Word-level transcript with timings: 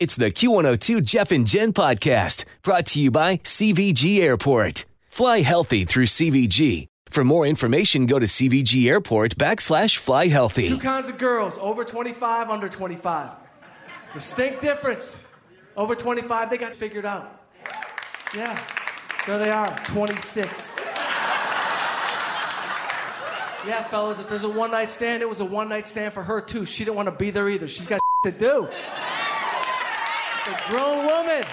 It's 0.00 0.14
the 0.14 0.30
Q102 0.30 1.02
Jeff 1.02 1.32
and 1.32 1.44
Jen 1.44 1.72
podcast 1.72 2.44
brought 2.62 2.86
to 2.86 3.00
you 3.00 3.10
by 3.10 3.38
CVG 3.38 4.20
Airport. 4.20 4.84
Fly 5.08 5.40
healthy 5.40 5.84
through 5.84 6.06
CVG. 6.06 6.86
For 7.10 7.24
more 7.24 7.44
information, 7.44 8.06
go 8.06 8.20
to 8.20 8.26
CVG 8.26 8.88
Airport 8.88 9.34
backslash 9.36 9.96
fly 9.96 10.28
healthy. 10.28 10.68
Two 10.68 10.78
kinds 10.78 11.08
of 11.08 11.18
girls, 11.18 11.58
over 11.58 11.84
25, 11.84 12.48
under 12.48 12.68
25. 12.68 13.32
Distinct 14.12 14.60
difference. 14.60 15.18
Over 15.76 15.96
25, 15.96 16.48
they 16.48 16.58
got 16.58 16.76
figured 16.76 17.04
out. 17.04 17.48
Yeah, 18.32 18.56
there 19.26 19.38
they 19.40 19.50
are, 19.50 19.76
26. 19.86 20.76
Yeah, 23.66 23.82
fellas, 23.82 24.20
if 24.20 24.28
there's 24.28 24.44
a 24.44 24.48
one 24.48 24.70
night 24.70 24.90
stand, 24.90 25.24
it 25.24 25.28
was 25.28 25.40
a 25.40 25.44
one 25.44 25.68
night 25.68 25.88
stand 25.88 26.12
for 26.12 26.22
her 26.22 26.40
too. 26.40 26.66
She 26.66 26.84
didn't 26.84 26.94
want 26.96 27.06
to 27.08 27.12
be 27.12 27.30
there 27.30 27.48
either. 27.48 27.66
She's 27.66 27.88
got 27.88 28.00
to 28.22 28.30
do. 28.30 28.68
A 30.48 30.70
grown 30.70 31.04
woman. 31.04 31.44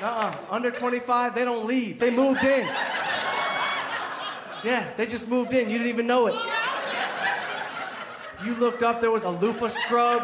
Uh-uh. 0.00 0.34
Under 0.50 0.70
25, 0.70 1.34
they 1.34 1.44
don't 1.44 1.66
leave. 1.66 1.98
They 1.98 2.10
moved 2.10 2.42
in. 2.42 2.66
Yeah, 4.64 4.90
they 4.96 5.06
just 5.06 5.28
moved 5.28 5.52
in. 5.52 5.68
You 5.68 5.78
didn't 5.78 5.88
even 5.88 6.06
know 6.06 6.26
it. 6.26 6.34
You 8.44 8.54
looked 8.54 8.82
up, 8.82 9.00
there 9.00 9.10
was 9.10 9.24
a 9.24 9.30
loofah 9.30 9.68
scrub. 9.68 10.22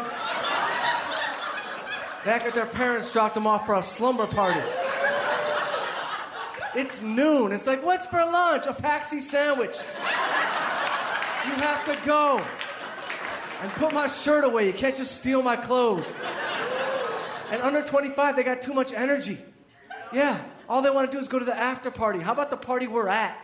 Act 2.25 2.45
like 2.45 2.55
their 2.55 2.65
parents 2.65 3.11
dropped 3.11 3.35
them 3.35 3.45
off 3.45 3.67
for 3.67 3.75
a 3.75 3.83
slumber 3.83 4.25
party. 4.25 4.61
It's 6.75 7.03
noon. 7.03 7.51
It's 7.51 7.67
like, 7.67 7.83
what's 7.85 8.07
for 8.07 8.17
lunch? 8.17 8.65
A 8.67 8.73
taxi 8.73 9.19
sandwich. 9.19 9.77
You 11.45 11.51
have 11.61 11.85
to 11.85 12.05
go. 12.05 12.43
And 13.61 13.71
put 13.73 13.93
my 13.93 14.07
shirt 14.07 14.43
away. 14.43 14.65
You 14.67 14.73
can't 14.73 14.95
just 14.95 15.15
steal 15.15 15.41
my 15.41 15.55
clothes. 15.55 16.15
And 17.51 17.61
under 17.61 17.83
25, 17.83 18.35
they 18.35 18.43
got 18.43 18.61
too 18.61 18.73
much 18.73 18.91
energy. 18.93 19.37
Yeah, 20.11 20.43
all 20.67 20.81
they 20.81 20.89
want 20.89 21.11
to 21.11 21.15
do 21.15 21.21
is 21.21 21.27
go 21.27 21.39
to 21.39 21.45
the 21.45 21.55
after 21.55 21.91
party. 21.91 22.19
How 22.19 22.33
about 22.33 22.49
the 22.49 22.57
party 22.57 22.87
we're 22.87 23.07
at? 23.07 23.37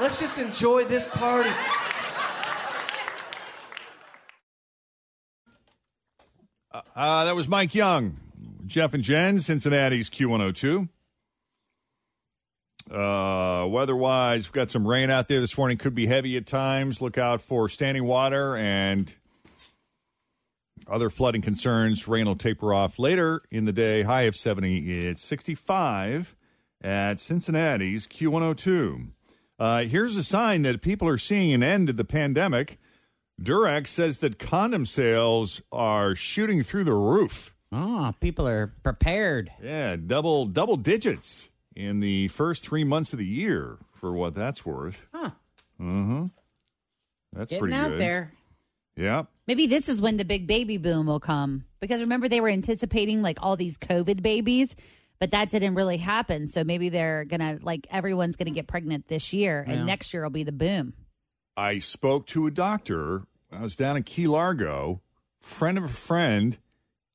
Let's 0.00 0.18
just 0.18 0.38
enjoy 0.38 0.84
this 0.84 1.06
party. 1.08 1.50
Uh, 6.96 7.24
that 7.24 7.34
was 7.34 7.48
Mike 7.48 7.74
Young, 7.74 8.16
Jeff 8.66 8.94
and 8.94 9.02
Jen, 9.02 9.38
Cincinnati's 9.38 10.10
Q102. 10.10 10.88
Uh, 12.90 13.66
weather-wise, 13.68 14.48
we've 14.48 14.52
got 14.52 14.70
some 14.70 14.86
rain 14.86 15.10
out 15.10 15.28
there 15.28 15.40
this 15.40 15.56
morning. 15.56 15.76
Could 15.76 15.94
be 15.94 16.06
heavy 16.06 16.36
at 16.36 16.46
times. 16.46 17.00
Look 17.00 17.16
out 17.16 17.40
for 17.40 17.68
standing 17.68 18.04
water 18.04 18.56
and 18.56 19.14
other 20.88 21.10
flooding 21.10 21.42
concerns. 21.42 22.06
Rain 22.08 22.26
will 22.26 22.36
taper 22.36 22.72
off 22.74 22.98
later 22.98 23.42
in 23.50 23.64
the 23.64 23.72
day. 23.72 24.02
High 24.02 24.22
of 24.22 24.36
70. 24.36 24.98
It's 25.06 25.22
65 25.22 26.34
at 26.82 27.20
Cincinnati's 27.20 28.06
Q102. 28.06 29.08
Uh, 29.58 29.82
here's 29.84 30.16
a 30.16 30.24
sign 30.24 30.62
that 30.62 30.82
people 30.82 31.08
are 31.08 31.18
seeing 31.18 31.52
an 31.52 31.62
end 31.62 31.86
to 31.86 31.92
the 31.92 32.04
pandemic. 32.04 32.78
Durex 33.40 33.88
says 33.88 34.18
that 34.18 34.38
condom 34.38 34.86
sales 34.86 35.62
are 35.72 36.14
shooting 36.14 36.62
through 36.62 36.84
the 36.84 36.92
roof. 36.94 37.52
Oh, 37.72 38.12
people 38.20 38.46
are 38.46 38.72
prepared. 38.82 39.50
Yeah, 39.62 39.96
double 39.96 40.46
double 40.46 40.76
digits 40.76 41.48
in 41.74 41.98
the 42.00 42.28
first 42.28 42.64
three 42.64 42.84
months 42.84 43.12
of 43.12 43.18
the 43.18 43.26
year, 43.26 43.78
for 43.92 44.12
what 44.12 44.34
that's 44.34 44.64
worth. 44.64 45.06
Huh. 45.12 45.30
Mm-hmm. 45.80 46.26
That's 47.32 47.50
Getting 47.50 47.60
pretty 47.60 47.74
out 47.74 47.90
good. 47.90 48.00
there. 48.00 48.32
Yeah. 48.96 49.24
Maybe 49.46 49.66
this 49.66 49.88
is 49.88 50.00
when 50.00 50.16
the 50.16 50.24
big 50.24 50.46
baby 50.46 50.76
boom 50.78 51.06
will 51.06 51.20
come. 51.20 51.64
Because 51.80 52.00
remember, 52.00 52.28
they 52.28 52.40
were 52.40 52.48
anticipating 52.48 53.20
like 53.22 53.38
all 53.42 53.56
these 53.56 53.76
COVID 53.76 54.22
babies, 54.22 54.74
but 55.20 55.32
that 55.32 55.50
didn't 55.50 55.74
really 55.74 55.98
happen. 55.98 56.48
So 56.48 56.64
maybe 56.64 56.88
they're 56.88 57.24
going 57.24 57.40
to, 57.40 57.58
like, 57.62 57.86
everyone's 57.90 58.36
going 58.36 58.46
to 58.46 58.52
get 58.54 58.66
pregnant 58.66 59.08
this 59.08 59.32
year, 59.32 59.62
and 59.66 59.76
Yeah. 59.78 59.84
next 59.84 60.12
year 60.14 60.22
will 60.22 60.30
be 60.30 60.44
the 60.44 60.52
boom. 60.52 60.94
I 61.56 61.78
spoke 61.78 62.26
to 62.28 62.46
a 62.46 62.50
doctor. 62.50 63.22
I 63.52 63.60
was 63.62 63.76
down 63.76 63.96
in 63.96 64.02
Key 64.02 64.26
Largo, 64.26 65.02
friend 65.40 65.78
of 65.78 65.84
a 65.84 65.88
friend, 65.88 66.56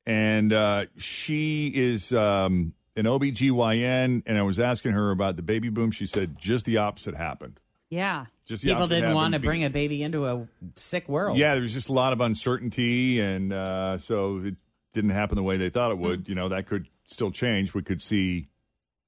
and 0.06 0.54
uh, 0.54 0.86
she 0.98 1.68
is 1.76 2.14
um, 2.14 2.74
an 2.96 3.06
OBGYN. 3.06 4.24
And 4.26 4.38
I 4.38 4.42
was 4.44 4.60
asking 4.60 4.94
her 4.94 5.12
about 5.12 5.36
the 5.36 5.44
baby 5.44 5.70
boom. 5.70 5.92
She 5.92 6.06
said 6.06 6.38
just 6.40 6.66
the 6.66 6.78
opposite 6.78 7.16
happened. 7.16 7.60
Yeah. 7.90 8.28
Just 8.50 8.64
the 8.64 8.72
People 8.72 8.88
didn't 8.88 9.14
want 9.14 9.32
to 9.34 9.36
happened. 9.38 9.44
bring 9.48 9.64
a 9.64 9.70
baby 9.70 10.02
into 10.04 10.26
a 10.26 10.48
sick 10.76 11.08
world. 11.08 11.38
Yeah, 11.38 11.54
there 11.54 11.62
was 11.62 11.74
just 11.74 11.88
a 11.88 11.94
lot 11.94 12.12
of 12.14 12.20
uncertainty, 12.20 13.20
and 13.22 13.54
uh, 13.54 13.98
so 14.00 14.40
it 14.44 14.56
didn't 14.92 15.12
happen 15.12 15.36
the 15.36 15.44
way 15.44 15.56
they 15.58 15.70
thought 15.70 15.92
it 15.92 16.00
would. 16.00 16.28
You 16.28 16.34
know, 16.36 16.50
that 16.50 16.66
could 16.66 16.88
still 17.06 17.30
change. 17.32 17.74
We 17.76 17.84
could 17.84 18.02
see. 18.02 18.48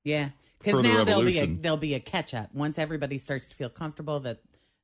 Yeah, 0.03 0.29
because 0.59 0.81
now 0.83 1.03
there'll 1.03 1.23
be 1.23 1.39
a 1.39 1.47
there'll 1.47 1.75
be 1.77 1.95
a 1.95 1.99
catch 1.99 2.33
up 2.35 2.53
once 2.53 2.77
everybody 2.77 3.17
starts 3.17 3.47
to 3.47 3.55
feel 3.55 3.69
comfortable 3.69 4.19
that 4.21 4.41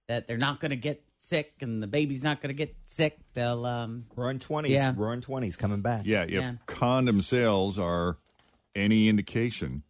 that 0.08 0.26
they're 0.26 0.38
not 0.38 0.60
going 0.60 0.72
to 0.72 0.76
get 0.76 1.04
sick 1.20 1.54
and 1.62 1.82
the 1.84 1.88
baby's 1.88 2.24
not 2.24 2.42
going 2.42 2.52
to 2.52 2.58
get 2.58 2.76
sick. 2.86 3.18
They'll 3.34 3.64
um 3.66 4.06
Roaring 4.16 4.40
twenties. 4.40 4.72
Yeah. 4.74 4.92
Roaring 4.96 5.22
twenties 5.22 5.56
coming 5.56 5.82
back. 5.82 6.02
Yeah, 6.06 6.24
if 6.24 6.32
Yeah. 6.32 6.54
condom 6.66 7.22
sales 7.22 7.78
are 7.78 8.18
any 8.76 9.08
indication. 9.08 9.84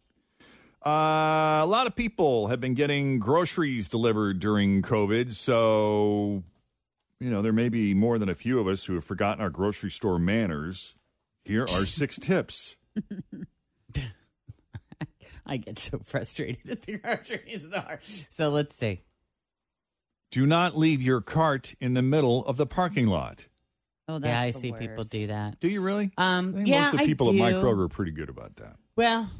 Uh, 0.84 1.60
a 1.62 1.66
lot 1.66 1.86
of 1.86 1.96
people 1.96 2.46
have 2.48 2.60
been 2.60 2.74
getting 2.74 3.18
groceries 3.18 3.88
delivered 3.88 4.38
during 4.38 4.80
COVID, 4.82 5.32
so 5.32 6.44
you 7.20 7.30
know 7.30 7.42
there 7.42 7.52
may 7.52 7.68
be 7.68 7.94
more 7.94 8.18
than 8.18 8.28
a 8.28 8.34
few 8.34 8.60
of 8.60 8.66
us 8.68 8.84
who 8.84 8.94
have 8.94 9.04
forgotten 9.04 9.42
our 9.42 9.50
grocery 9.50 9.90
store 9.90 10.18
manners. 10.18 10.94
Here 11.44 11.62
are 11.62 11.84
six 11.84 12.16
tips. 12.20 12.76
I 15.46 15.56
get 15.56 15.78
so 15.78 15.98
frustrated 16.04 16.68
at 16.70 16.82
the 16.82 16.98
grocery 16.98 17.58
store. 17.58 17.98
So 18.00 18.50
let's 18.50 18.76
see. 18.76 19.00
Do 20.30 20.46
not 20.46 20.76
leave 20.76 21.00
your 21.00 21.22
cart 21.22 21.74
in 21.80 21.94
the 21.94 22.02
middle 22.02 22.44
of 22.46 22.56
the 22.58 22.66
parking 22.66 23.06
lot. 23.06 23.48
Oh, 24.06 24.18
that's 24.18 24.30
yeah, 24.30 24.40
I 24.40 24.50
the 24.52 24.58
see 24.58 24.72
people 24.72 25.04
do 25.04 25.26
that. 25.28 25.58
Do 25.58 25.68
you 25.68 25.80
really? 25.80 26.10
Um, 26.18 26.50
I 26.50 26.56
think 26.58 26.68
yeah, 26.68 26.80
most 26.80 26.92
of 26.92 26.98
the 26.98 27.04
I 27.04 27.06
people 27.06 27.32
do. 27.32 27.42
at 27.42 27.52
my 27.52 27.52
Kroger 27.52 27.84
are 27.84 27.88
pretty 27.88 28.12
good 28.12 28.28
about 28.28 28.56
that. 28.56 28.76
Well, 28.96 29.30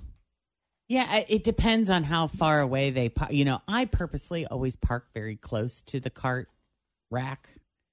yeah, 0.89 1.23
it 1.29 1.45
depends 1.45 1.91
on 1.91 2.03
how 2.05 2.27
far 2.27 2.61
away 2.61 2.91
they. 2.91 3.09
pa- 3.09 3.29
You 3.31 3.45
know, 3.45 3.61
I 3.69 3.85
purposely 3.85 4.47
always 4.47 4.75
park 4.77 5.09
very 5.15 5.37
close 5.37 5.83
to 5.83 6.01
the 6.01 6.11
cart 6.11 6.49
rack, 7.11 7.49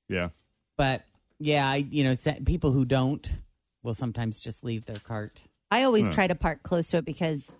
Yeah. 0.10 0.30
but 0.78 1.04
yeah, 1.40 1.68
I 1.70 1.76
you 1.78 2.04
know 2.04 2.16
people 2.46 2.72
who 2.72 2.86
don't 2.86 3.32
will 3.84 3.94
sometimes 3.94 4.40
just 4.40 4.64
leave 4.64 4.86
their 4.86 4.98
cart. 5.00 5.44
I 5.72 5.84
always 5.84 6.06
Huh. 6.06 6.12
try 6.14 6.28
to 6.28 6.36
park 6.36 6.64
close 6.64 6.90
to 6.90 6.98
it 6.98 7.06
because, 7.06 7.52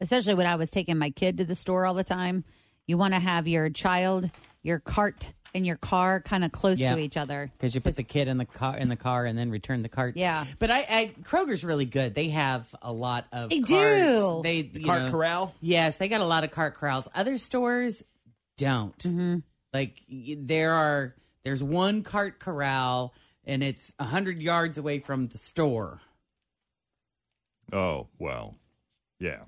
especially 0.00 0.34
when 0.34 0.46
I 0.46 0.56
was 0.56 0.70
taking 0.70 0.98
my 0.98 1.10
kid 1.10 1.38
to 1.38 1.44
the 1.44 1.54
store 1.54 1.86
all 1.86 1.94
the 1.94 2.04
time, 2.04 2.44
you 2.86 2.98
want 2.98 3.14
to 3.14 3.20
have 3.20 3.46
your 3.48 3.70
child, 3.70 4.30
your 4.62 4.80
cart, 4.80 5.32
and 5.54 5.66
your 5.66 5.76
car 5.76 6.20
kind 6.20 6.44
of 6.44 6.52
close 6.52 6.80
Yeah. 6.80 6.94
to 6.94 7.00
each 7.00 7.16
other. 7.16 7.50
because 7.56 7.74
you 7.74 7.80
put 7.80 7.96
the 7.96 8.02
kid 8.02 8.26
in 8.28 8.38
the 8.38 8.44
car 8.46 8.76
in 8.76 8.88
the 8.88 8.96
car 8.96 9.26
and 9.26 9.36
then 9.38 9.50
return 9.50 9.82
the 9.82 9.88
cart. 9.88 10.16
Yeah. 10.16 10.44
but 10.58 10.70
I, 10.70 10.78
I 10.88 11.12
Kroger's 11.22 11.64
really 11.64 11.84
good. 11.84 12.14
They 12.14 12.28
have 12.30 12.74
a 12.82 12.92
lot 12.92 13.26
of 13.32 13.50
They 13.50 13.58
carts. 13.60 13.68
do. 13.68 14.40
They 14.42 14.70
you 14.72 14.86
Cart 14.86 15.02
know- 15.02 15.10
corral. 15.10 15.54
Yes, 15.60 15.96
they 15.96 16.08
got 16.08 16.20
a 16.20 16.26
lot 16.26 16.44
of 16.44 16.50
cart 16.50 16.74
corrals. 16.74 17.08
Other 17.14 17.36
stores 17.38 18.02
don't. 18.56 18.96
Mm-hmm. 18.98 19.36
Like 19.72 20.00
y- 20.10 20.36
there 20.38 20.72
are 20.74 21.14
there's 21.44 21.62
one 21.62 22.02
cart 22.02 22.38
corral 22.38 23.14
and 23.44 23.62
it's 23.62 23.92
a 23.98 24.04
hundred 24.04 24.40
yards 24.40 24.78
away 24.78 25.00
from 25.00 25.26
the 25.28 25.38
store. 25.38 26.00
Oh 27.72 28.08
well, 28.18 28.54
yeah. 29.18 29.40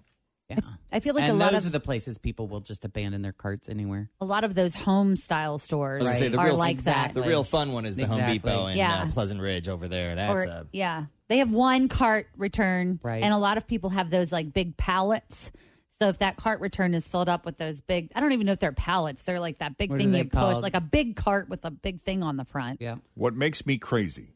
Yeah. 0.50 0.58
I 0.92 1.00
feel 1.00 1.14
like 1.14 1.24
and 1.24 1.32
a 1.32 1.34
lot 1.36 1.52
those 1.52 1.64
of 1.64 1.70
are 1.70 1.78
the 1.78 1.80
places 1.80 2.18
people 2.18 2.48
will 2.48 2.60
just 2.60 2.84
abandon 2.84 3.22
their 3.22 3.32
carts 3.32 3.68
anywhere. 3.68 4.10
a 4.20 4.24
lot 4.26 4.44
of 4.44 4.54
those 4.54 4.74
home 4.74 5.16
style 5.16 5.58
stores 5.58 6.02
I 6.02 6.04
was 6.04 6.08
gonna 6.10 6.18
say, 6.18 6.28
the 6.28 6.38
are 6.38 6.46
real- 6.46 6.56
like 6.56 6.72
exactly. 6.72 7.22
The 7.22 7.28
real 7.28 7.44
fun 7.44 7.72
one 7.72 7.86
is 7.86 7.96
the 7.96 8.06
Home 8.06 8.18
Exactly. 8.20 8.38
Depot 8.40 8.66
in 8.66 8.76
Yeah. 8.76 9.02
uh, 9.04 9.10
Pleasant 9.10 9.40
Ridge 9.40 9.68
over 9.68 9.88
there. 9.88 10.14
That's 10.14 10.44
Or 10.44 10.48
a 10.48 10.66
yeah, 10.72 11.06
they 11.28 11.38
have 11.38 11.50
one 11.50 11.88
cart 11.88 12.28
return, 12.36 13.00
Right. 13.02 13.22
and 13.22 13.32
a 13.32 13.38
lot 13.38 13.56
of 13.56 13.66
people 13.66 13.88
have 13.90 14.10
those 14.10 14.30
like 14.32 14.52
big 14.52 14.76
pallets. 14.76 15.50
So 15.98 16.08
if 16.08 16.18
that 16.18 16.36
cart 16.36 16.60
return 16.60 16.92
is 16.92 17.08
filled 17.08 17.28
up 17.28 17.46
with 17.46 17.56
those 17.56 17.80
big, 17.80 18.10
I 18.14 18.20
don't 18.20 18.32
even 18.32 18.46
know 18.46 18.52
if 18.52 18.60
they're 18.60 18.72
pallets. 18.72 19.22
They're 19.22 19.40
like 19.40 19.58
that 19.60 19.78
big 19.78 19.90
What 19.90 19.96
are 19.96 19.98
thing 20.00 20.10
they 20.10 20.18
you 20.18 20.24
push, 20.24 20.32
called? 20.32 20.62
like 20.62 20.74
a 20.74 20.80
big 20.80 21.16
cart 21.16 21.48
with 21.48 21.64
a 21.64 21.70
big 21.70 22.02
thing 22.02 22.22
on 22.22 22.36
the 22.36 22.44
front. 22.44 22.80
Yeah. 22.82 22.96
What 23.14 23.34
makes 23.34 23.64
me 23.64 23.78
crazy, 23.78 24.34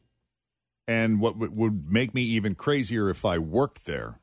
and 0.87 1.19
what 1.19 1.37
would- 1.37 1.55
would 1.55 1.91
make 1.91 2.13
me 2.15 2.23
even 2.23 2.55
crazier 2.55 3.09
if 3.09 3.25
I 3.25 3.37
worked 3.37 3.85
there, 3.85 4.19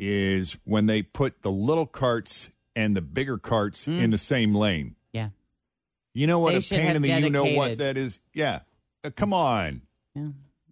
is 0.00 0.56
when 0.64 0.86
they 0.86 1.02
put 1.02 1.42
the 1.42 1.50
little 1.50 1.86
carts 1.86 2.48
and 2.74 2.96
the 2.96 3.02
bigger 3.02 3.36
carts 3.36 3.86
in 3.86 4.10
the 4.10 4.18
same 4.18 4.54
lane. 4.54 4.96
Yeah. 5.12 5.28
You 6.14 6.26
know 6.26 6.38
what 6.38 6.52
They 6.52 6.76
a 6.76 6.80
pain 6.80 6.96
in 6.96 7.02
the 7.02 7.20
you 7.20 7.30
know 7.30 7.44
what 7.44 7.78
that 7.78 7.96
is? 7.96 8.20
Yeah. 8.32 8.60
Uh, 9.04 9.10
come 9.14 9.34
on. 9.34 9.82
Yeah. 10.14 10.28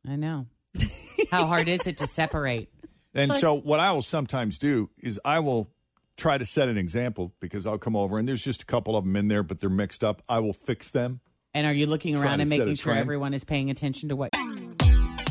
I 0.09 0.17
know. 0.17 0.47
How 1.31 1.47
hard 1.47 1.69
is 1.69 1.87
it 1.87 1.99
to 1.99 2.07
separate? 2.07 2.71
And 3.15 3.35
so 3.35 3.55
what 3.55 3.81
I 3.81 3.93
will 3.93 4.03
sometimes 4.03 4.57
do 4.59 4.89
is 4.99 5.21
I 5.25 5.41
will 5.41 5.71
try 6.17 6.39
to 6.39 6.47
set 6.47 6.69
an 6.69 6.79
example 6.79 7.35
because 7.41 7.67
I'll 7.67 7.79
come 7.79 7.97
over 7.97 8.19
and 8.19 8.27
there's 8.27 8.43
just 8.43 8.63
a 8.63 8.67
couple 8.67 8.97
of 8.97 9.05
them 9.05 9.15
in 9.17 9.29
there, 9.29 9.43
but 9.43 9.61
they're 9.61 9.69
mixed 9.69 10.03
up. 10.03 10.23
I 10.29 10.39
will 10.39 10.53
fix 10.53 10.91
them. 10.91 11.21
And 11.53 11.67
are 11.67 11.73
you 11.73 11.87
looking 11.87 12.17
around 12.17 12.41
and 12.41 12.49
making 12.49 12.77
sure 12.77 12.95
everyone 12.95 13.35
is 13.35 13.45
paying 13.45 13.71
attention 13.71 14.09
to 14.11 14.17
what? 14.17 14.31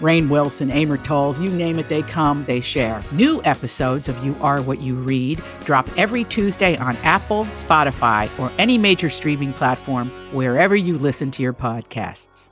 Rainn 0.00 0.28
Wilson, 0.28 0.70
Amor 0.70 0.96
Towles, 0.96 1.40
you 1.40 1.50
name 1.50 1.78
it, 1.78 1.88
they 1.88 2.02
come, 2.02 2.44
they 2.46 2.60
share. 2.60 3.02
New 3.12 3.42
episodes 3.44 4.08
of 4.08 4.24
You 4.24 4.34
Are 4.40 4.62
What 4.62 4.80
You 4.80 4.94
Read 4.94 5.42
drop 5.64 5.86
every 5.98 6.24
Tuesday 6.24 6.76
on 6.78 6.96
Apple, 6.98 7.44
Spotify, 7.56 8.30
or 8.38 8.50
any 8.58 8.78
major 8.78 9.10
streaming 9.10 9.52
platform 9.52 10.10
wherever 10.32 10.74
you 10.74 10.98
listen 10.98 11.30
to 11.32 11.42
your 11.42 11.52
podcasts. 11.52 12.48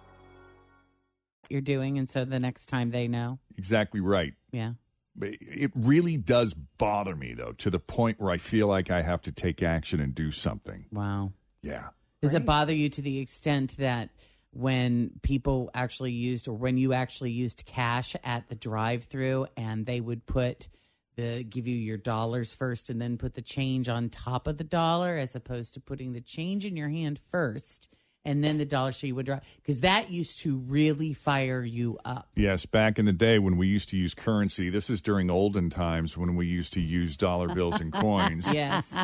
You're 1.48 1.62
doing, 1.62 1.98
and 1.98 2.08
so 2.08 2.26
the 2.26 2.38
next 2.38 2.66
time 2.66 2.90
they 2.90 3.08
know. 3.08 3.38
Exactly 3.56 4.00
right. 4.00 4.34
Yeah. 4.52 4.72
It 5.20 5.72
really 5.74 6.16
does 6.16 6.54
bother 6.54 7.16
me 7.16 7.32
though, 7.32 7.52
to 7.52 7.70
the 7.70 7.80
point 7.80 8.20
where 8.20 8.30
I 8.30 8.36
feel 8.36 8.68
like 8.68 8.90
I 8.90 9.02
have 9.02 9.22
to 9.22 9.32
take 9.32 9.62
action 9.62 10.00
and 10.00 10.14
do 10.14 10.30
something. 10.30 10.84
Wow. 10.92 11.32
Yeah. 11.62 11.88
Does 12.20 12.34
it 12.34 12.44
bother 12.44 12.74
you 12.74 12.88
to 12.90 13.02
the 13.02 13.18
extent 13.20 13.76
that 13.78 14.10
when 14.58 15.12
people 15.22 15.70
actually 15.72 16.10
used, 16.10 16.48
or 16.48 16.52
when 16.52 16.76
you 16.76 16.92
actually 16.92 17.30
used 17.30 17.64
cash 17.64 18.16
at 18.24 18.48
the 18.48 18.56
drive-through, 18.56 19.46
and 19.56 19.86
they 19.86 20.00
would 20.00 20.26
put 20.26 20.68
the 21.14 21.44
give 21.44 21.68
you 21.68 21.76
your 21.76 21.96
dollars 21.96 22.56
first, 22.56 22.90
and 22.90 23.00
then 23.00 23.18
put 23.18 23.34
the 23.34 23.40
change 23.40 23.88
on 23.88 24.08
top 24.08 24.48
of 24.48 24.56
the 24.56 24.64
dollar, 24.64 25.16
as 25.16 25.36
opposed 25.36 25.74
to 25.74 25.80
putting 25.80 26.12
the 26.12 26.20
change 26.20 26.66
in 26.66 26.76
your 26.76 26.88
hand 26.88 27.20
first, 27.30 27.94
and 28.24 28.42
then 28.44 28.58
the 28.58 28.66
dollar, 28.66 28.92
so 28.92 29.06
you 29.06 29.14
would 29.14 29.26
drop 29.26 29.42
Because 29.56 29.80
that 29.80 30.10
used 30.10 30.40
to 30.40 30.56
really 30.56 31.12
fire 31.14 31.62
you 31.62 31.98
up. 32.04 32.28
Yes, 32.34 32.66
back 32.66 32.98
in 32.98 33.06
the 33.06 33.12
day 33.12 33.38
when 33.38 33.56
we 33.56 33.68
used 33.68 33.88
to 33.90 33.96
use 33.96 34.12
currency, 34.14 34.68
this 34.70 34.90
is 34.90 35.00
during 35.00 35.30
olden 35.30 35.70
times 35.70 36.16
when 36.16 36.36
we 36.36 36.46
used 36.46 36.72
to 36.74 36.80
use 36.80 37.16
dollar 37.16 37.54
bills 37.54 37.80
and 37.80 37.92
coins. 37.92 38.46
Yes. 38.52 38.94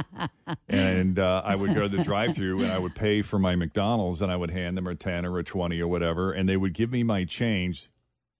And 0.69 1.19
uh, 1.19 1.43
I 1.45 1.55
would 1.55 1.75
go 1.75 1.83
to 1.83 1.89
the 1.89 2.03
drive 2.03 2.35
through 2.35 2.63
and 2.65 2.73
I 2.73 2.79
would 2.79 2.95
pay 2.95 3.23
for 3.23 3.39
my 3.39 3.57
McDonald's 3.57 4.21
and 4.21 4.31
I 4.33 4.37
would 4.37 4.51
hand 4.51 4.77
them 4.77 4.87
a 4.87 4.95
10 4.95 5.25
or 5.25 5.39
a 5.39 5.45
20 5.45 5.81
or 5.81 5.89
whatever. 5.89 6.33
And 6.33 6.49
they 6.49 6.57
would 6.57 6.75
give 6.75 6.91
me 6.91 7.03
my 7.03 7.25
change 7.25 7.89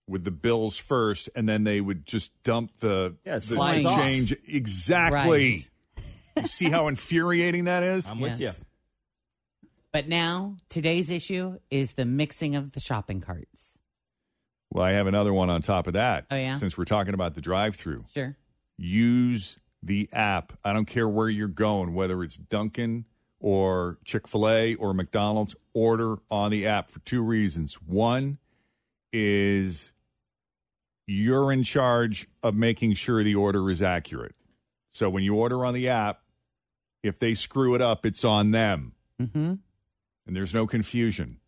with 0.07 0.23
the 0.23 0.31
bills 0.31 0.77
first. 0.77 1.29
And 1.35 1.47
then 1.49 1.63
they 1.63 1.81
would 1.81 2.05
just 2.05 2.31
dump 2.43 2.77
the, 2.79 3.15
Yeah, 3.25 3.35
the 3.35 3.41
slides 3.41 3.85
off. 3.85 3.99
change. 3.99 4.35
Exactly. 4.47 5.29
Right. 5.97 6.03
You 6.37 6.47
see 6.47 6.69
how 6.69 6.87
infuriating 6.89 7.65
that 7.65 7.81
is? 7.81 8.07
I'm 8.07 8.19
with 8.19 8.39
you. 8.39 8.51
But 9.95 10.09
now, 10.09 10.57
today's 10.67 11.09
issue 11.09 11.57
is 11.71 11.93
the 11.93 12.03
mixing 12.03 12.53
of 12.57 12.73
the 12.73 12.81
shopping 12.81 13.21
carts. 13.21 13.79
Well, 14.69 14.83
I 14.83 14.91
have 14.91 15.07
another 15.07 15.31
one 15.31 15.49
on 15.49 15.61
top 15.61 15.87
of 15.87 15.93
that. 15.93 16.25
Oh, 16.29 16.35
yeah? 16.35 16.55
Since 16.55 16.77
we're 16.77 16.83
talking 16.83 17.13
about 17.13 17.33
the 17.33 17.39
drive 17.39 17.75
through. 17.75 18.03
Sure. 18.13 18.35
use 18.77 19.55
the 19.81 20.09
app. 20.11 20.51
I 20.65 20.73
don't 20.73 20.83
care 20.83 21.07
where 21.07 21.29
you're 21.29 21.47
going, 21.47 21.93
whether 21.93 22.23
it's 22.23 22.35
Dunkin' 22.35 23.05
or 23.39 23.97
Chick 24.03 24.27
fil 24.27 24.49
A 24.49 24.75
or 24.75 24.93
McDonald's, 24.93 25.55
order 25.73 26.17
on 26.29 26.51
the 26.51 26.67
app 26.67 26.89
for 26.89 26.99
two 26.99 27.21
reasons. 27.21 27.75
One 27.75 28.37
is 29.13 29.93
you're 31.07 31.53
in 31.53 31.63
charge 31.63 32.27
of 32.43 32.53
making 32.53 32.95
sure 32.95 33.23
the 33.23 33.35
order 33.35 33.69
is 33.69 33.81
accurate. 33.81 34.35
So 34.89 35.09
when 35.09 35.23
you 35.23 35.35
order 35.35 35.65
on 35.65 35.73
the 35.73 35.87
app, 35.87 36.19
if 37.01 37.17
they 37.17 37.33
screw 37.33 37.75
it 37.75 37.81
up, 37.81 38.05
it's 38.05 38.25
on 38.25 38.51
them 38.51 38.91
Mm-hmm. 39.21 39.53
And 40.27 40.35
there's 40.35 40.53
no 40.53 40.67
confusion. 40.67 41.39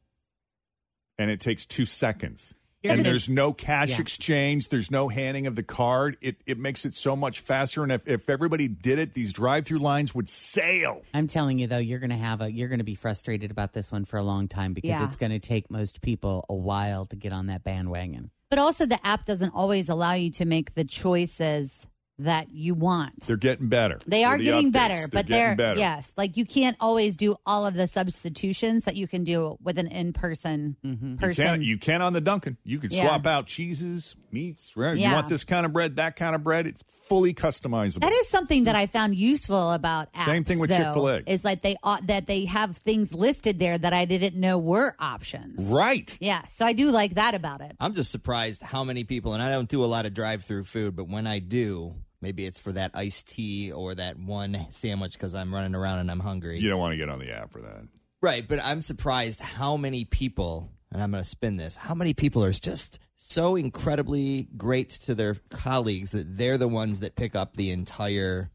And 1.18 1.32
it 1.32 1.40
takes 1.40 1.66
two 1.66 1.86
seconds. 1.86 2.54
You're 2.84 2.94
and 2.94 3.04
there's 3.04 3.28
no 3.28 3.54
cash 3.54 3.90
Yeah. 3.90 4.02
exchange. 4.02 4.70
There's 4.70 4.92
no 4.92 5.08
handing 5.10 5.48
of 5.48 5.56
the 5.56 5.64
card. 5.64 6.16
It 6.22 6.38
it 6.46 6.60
makes 6.60 6.86
it 6.86 6.94
so 6.94 7.16
much 7.16 7.40
faster. 7.40 7.82
And 7.82 7.92
if, 7.92 8.08
if 8.08 8.30
everybody 8.30 8.68
did 8.68 9.00
it, 9.00 9.16
these 9.16 9.34
drive 9.34 9.66
through 9.66 9.80
lines 9.80 10.14
would 10.14 10.30
sail. 10.30 11.02
I'm 11.16 11.26
telling 11.26 11.58
you 11.58 11.66
though, 11.66 11.80
you're 11.80 11.98
gonna 11.98 12.18
have 12.18 12.40
a 12.42 12.52
you're 12.52 12.70
gonna 12.70 12.84
be 12.84 12.94
frustrated 12.94 13.50
about 13.50 13.74
this 13.74 13.92
one 13.92 14.06
for 14.06 14.18
a 14.18 14.24
long 14.24 14.48
time 14.48 14.74
because 14.74 14.90
Yeah. 14.90 15.06
it's 15.06 15.16
gonna 15.16 15.40
take 15.40 15.72
most 15.72 16.02
people 16.02 16.46
a 16.50 16.56
while 16.56 17.06
to 17.08 17.16
get 17.16 17.34
on 17.34 17.48
that 17.48 17.64
bandwagon. 17.64 18.30
But 18.52 18.60
also, 18.60 18.86
the 18.86 19.06
app 19.06 19.26
doesn't 19.26 19.50
always 19.56 19.90
allow 19.90 20.14
you 20.14 20.30
to 20.34 20.46
make 20.46 20.76
the 20.76 20.86
choices 20.86 21.88
that 22.20 22.50
you 22.52 22.74
want. 22.74 23.22
They're 23.22 23.38
getting 23.38 23.68
better. 23.68 24.00
They 24.08 24.24
are 24.24 24.38
the 24.38 24.44
getting 24.44 24.70
updates, 24.70 24.74
better, 24.74 25.08
but 25.12 25.28
getting 25.28 25.32
they're 25.32 25.56
better. 25.56 25.80
yes, 25.80 26.14
like 26.18 26.36
you 26.38 26.46
can't 26.46 26.76
always 26.80 27.16
do 27.16 27.36
all 27.46 27.66
of 27.68 27.74
the 27.76 27.88
substitutions 27.88 28.86
that 28.86 28.96
you 28.96 29.08
can 29.08 29.24
do 29.24 29.58
with 29.62 29.78
an 29.78 29.88
in-person 29.88 30.78
Mm-hmm. 30.84 31.12
You 31.12 31.18
person. 31.18 31.46
can, 31.46 31.62
you 31.62 31.78
can 31.78 32.02
on 32.02 32.14
the 32.14 32.22
Dunkin'. 32.22 32.58
You 32.64 32.80
could 32.80 32.92
Yeah. 32.94 33.08
swap 33.08 33.26
out 33.28 33.48
cheeses, 33.48 34.16
meats. 34.32 34.76
Right? 34.76 34.98
You 34.98 35.12
want 35.12 35.30
this 35.30 35.44
kind 35.44 35.66
of 35.66 35.74
bread, 35.74 35.98
that 35.98 36.16
kind 36.16 36.36
of 36.36 36.44
bread. 36.44 36.66
It's 36.68 36.84
fully 37.08 37.34
customizable. 37.34 38.02
That 38.02 38.12
is 38.14 38.28
something 38.28 38.66
that 38.66 38.76
I 38.76 38.88
found 38.88 39.16
useful 39.16 39.72
about 39.72 40.12
apps. 40.14 40.26
Same 40.26 40.44
thing 40.44 40.60
with 40.60 40.70
though, 40.70 40.78
Chick-fil-A. 40.78 41.24
Is 41.28 41.44
like 41.44 41.62
they 41.62 41.76
ought 41.84 42.08
that 42.08 42.28
they 42.28 42.46
have 42.46 42.78
things 42.78 43.14
listed 43.14 43.60
there 43.60 43.78
that 43.78 43.94
I 43.94 44.06
didn't 44.06 44.36
know 44.36 44.58
were 44.58 44.96
options. 45.00 45.72
right. 45.72 46.18
Yeah, 46.20 46.46
so 46.48 46.66
I 46.66 46.74
do 46.74 46.90
like 46.92 47.16
that 47.16 47.36
about 47.36 47.62
it. 47.62 47.76
I'm 47.80 47.94
just 47.94 48.12
surprised 48.12 48.62
how 48.62 48.84
many 48.84 49.04
people, 49.04 49.34
and 49.34 49.42
I 49.44 49.50
don't 49.50 49.70
do 49.70 49.84
a 49.84 49.88
lot 49.88 50.06
of 50.06 50.14
drive 50.14 50.44
through 50.44 50.64
food, 50.64 50.96
but 50.96 51.08
when 51.08 51.28
I 51.28 51.40
do, 51.40 51.96
maybe 52.22 52.46
it's 52.46 52.60
for 52.60 52.72
that 52.74 52.92
iced 52.94 53.28
tea 53.28 53.72
or 53.72 53.96
that 53.96 54.18
one 54.18 54.68
sandwich 54.70 55.14
because 55.14 55.36
I'm 55.36 55.54
running 55.54 55.76
around 55.76 56.00
and 56.00 56.12
I'm 56.12 56.20
hungry. 56.20 56.60
You 56.60 56.70
don't 56.70 56.80
want 56.80 56.94
to 56.94 56.98
get 56.98 57.10
on 57.10 57.20
the 57.20 57.32
app 57.32 57.52
for 57.52 57.62
that. 57.62 57.88
Right, 58.22 58.48
but 58.48 58.60
I'm 58.64 58.82
surprised 58.82 59.42
how 59.42 59.78
many 59.78 60.04
people, 60.04 60.72
and 60.92 61.02
I'm 61.04 61.12
going 61.12 61.24
to 61.24 61.30
spin 61.30 61.58
this, 61.58 61.76
how 61.76 61.94
many 61.94 62.14
people 62.14 62.44
are 62.44 62.52
just 62.52 63.00
so 63.16 63.56
incredibly 63.56 64.48
great 64.58 64.90
to 64.90 65.14
their 65.14 65.36
colleagues 65.50 66.12
that 66.12 66.38
they're 66.38 66.58
the 66.58 66.68
ones 66.68 67.02
that 67.02 67.16
pick 67.16 67.36
up 67.36 67.56
the 67.56 67.72
entire 67.72 68.50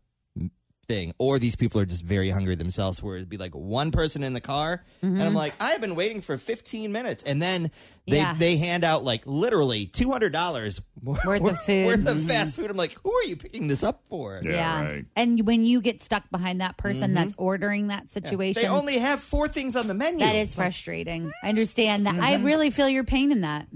thing. 0.92 1.14
Or 1.18 1.38
these 1.38 1.56
people 1.56 1.80
are 1.80 1.86
just 1.86 2.04
very 2.04 2.30
hungry 2.30 2.54
themselves, 2.54 3.02
where 3.02 3.16
it'd 3.16 3.28
be 3.28 3.38
like 3.38 3.54
one 3.54 3.90
person 3.90 4.22
in 4.22 4.32
the 4.34 4.40
car, 4.40 4.84
and 5.00 5.20
I'm 5.20 5.28
mm-hmm. 5.28 5.36
like, 5.36 5.54
I've 5.60 5.80
been 5.80 5.94
waiting 5.94 6.20
for 6.20 6.36
15 6.36 6.92
minutes. 6.92 7.22
And 7.22 7.40
then 7.40 7.70
they, 8.06 8.16
Yeah. 8.16 8.34
they 8.38 8.56
hand 8.56 8.84
out 8.84 9.04
like 9.04 9.22
literally 9.24 9.86
$200 9.86 10.80
Worth 11.04 11.44
of 11.44 11.58
food. 11.60 11.86
Worth 11.86 12.06
of 12.06 12.16
mm-hmm. 12.18 12.28
fast 12.28 12.56
food. 12.56 12.70
I'm 12.70 12.76
like, 12.76 12.96
who 13.02 13.12
are 13.12 13.24
you 13.24 13.36
picking 13.36 13.68
this 13.68 13.82
up 13.82 14.02
for? 14.08 14.40
Yeah, 14.44 14.84
right. 14.84 15.04
And 15.16 15.46
when 15.46 15.64
you 15.64 15.80
get 15.80 16.02
stuck 16.02 16.30
behind 16.30 16.60
that 16.60 16.76
person 16.76 17.08
mm-hmm. 17.08 17.14
that's 17.14 17.34
ordering 17.36 17.88
that 17.88 18.10
situation, 18.10 18.62
They 18.62 18.68
only 18.68 18.98
have 18.98 19.20
four 19.20 19.48
things 19.48 19.76
on 19.76 19.88
the 19.88 19.94
menu. 19.94 20.24
that 20.24 20.36
is 20.36 20.54
frustrating. 20.54 21.32
I 21.42 21.48
understand 21.48 22.06
that. 22.06 22.16
I 22.20 22.32
Mm-hmm. 22.34 22.44
really 22.44 22.70
feel 22.70 22.88
your 22.88 23.04
pain 23.04 23.32
in 23.32 23.40
that. 23.42 23.66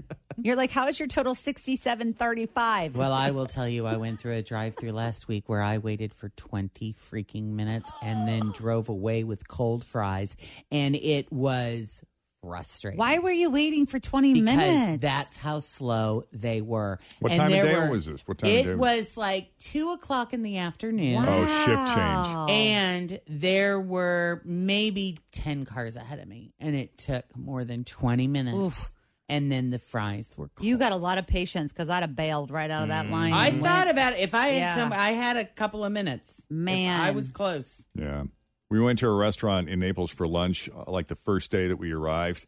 You're 0.47 0.55
like, 0.55 0.71
how 0.71 0.87
is 0.87 0.97
your 0.97 1.09
total 1.09 1.35
sixty-seven 1.35 2.13
thirty-five? 2.13 2.95
Well, 2.95 3.11
I 3.11 3.31
will 3.31 3.47
tell 3.47 3.67
you, 3.67 3.85
I 3.85 3.97
went 3.97 4.21
through 4.21 4.31
a 4.31 4.41
drive-through 4.41 4.93
last 4.93 5.27
week 5.27 5.49
where 5.49 5.61
I 5.61 5.77
waited 5.79 6.13
for 6.13 6.29
20 6.29 6.93
freaking 6.93 7.47
minutes 7.47 7.91
and 8.01 8.25
then 8.25 8.51
drove 8.55 8.87
away 8.87 9.25
with 9.25 9.45
cold 9.49 9.83
fries, 9.83 10.37
and 10.71 10.95
it 10.95 11.29
was 11.33 12.01
frustrating. 12.41 12.97
Why 12.97 13.19
were 13.19 13.29
you 13.31 13.49
waiting 13.49 13.87
for 13.87 13.99
20 13.99 14.35
because 14.35 14.45
minutes? 14.45 15.01
that's 15.01 15.35
how 15.35 15.59
slow 15.59 16.23
they 16.31 16.61
were. 16.61 16.97
What 17.19 17.33
And 17.33 17.41
time 17.41 17.47
of 17.51 17.65
day 17.65 17.75
were- 17.75 17.89
was 17.89 18.05
this? 18.05 18.21
What 18.25 18.37
time 18.37 18.49
of 18.49 18.55
it 18.55 18.63
day 18.63 18.75
was- 18.75 18.99
was 19.07 19.17
like 19.17 19.49
two 19.59 19.91
o'clock 19.91 20.33
in 20.33 20.43
the 20.43 20.59
afternoon. 20.59 21.25
Oh, 21.27 21.45
shift 21.65 21.87
change. 21.93 22.49
And 22.49 23.19
there 23.27 23.81
were 23.81 24.41
maybe 24.45 25.17
10 25.33 25.65
cars 25.65 25.97
ahead 25.97 26.19
of 26.19 26.27
me, 26.29 26.53
and 26.57 26.73
it 26.73 26.97
took 26.97 27.25
more 27.35 27.65
than 27.65 27.83
20 27.83 28.27
minutes. 28.27 28.55
Oof. 28.57 28.93
And 29.29 29.51
then 29.51 29.71
the 29.71 29.79
fries 29.79 30.35
were 30.37 30.47
cold. 30.47 30.65
You 30.65 30.77
got 30.77 30.93
a 30.93 30.95
lot 30.95 31.17
of 31.17 31.27
patience 31.27 31.73
because 31.73 31.89
I'd 31.89 32.01
have 32.01 32.15
bailed 32.15 32.49
right 32.49 32.71
out 32.71 32.83
of 32.83 32.87
that 32.89 33.09
line. 33.09 33.33
I 33.33 33.47
and 33.49 33.61
thought 33.61 33.87
went. 33.87 33.89
about 33.91 34.13
it. 34.13 34.19
If 34.19 34.33
I 34.33 34.47
had 34.47 34.55
Yeah. 34.57 34.75
some, 34.75 34.93
I 34.93 35.11
had 35.11 35.35
a 35.35 35.43
couple 35.43 35.83
of 35.83 35.91
minutes. 35.91 36.39
If 36.49 36.51
Man. 36.51 36.99
I 36.99 37.11
was 37.11 37.29
close. 37.29 37.83
Yeah. 37.93 38.23
We 38.69 38.79
went 38.79 38.99
to 38.99 39.07
a 39.07 39.15
restaurant 39.15 39.67
in 39.69 39.79
Naples 39.79 40.11
for 40.11 40.27
lunch, 40.27 40.69
uh, 40.69 40.89
like 40.89 41.07
the 41.07 41.15
first 41.15 41.51
day 41.51 41.67
that 41.67 41.75
we 41.77 41.91
arrived, 41.91 42.45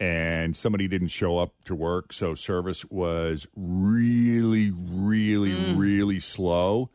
and 0.00 0.56
somebody 0.56 0.88
didn't 0.88 1.08
show 1.08 1.36
up 1.38 1.52
to 1.64 1.74
work. 1.74 2.12
So 2.14 2.34
service 2.34 2.84
was 2.86 3.46
really, 3.54 4.70
really, 4.70 5.50
Mm. 5.52 5.78
really 5.78 6.18
slow. 6.18 6.90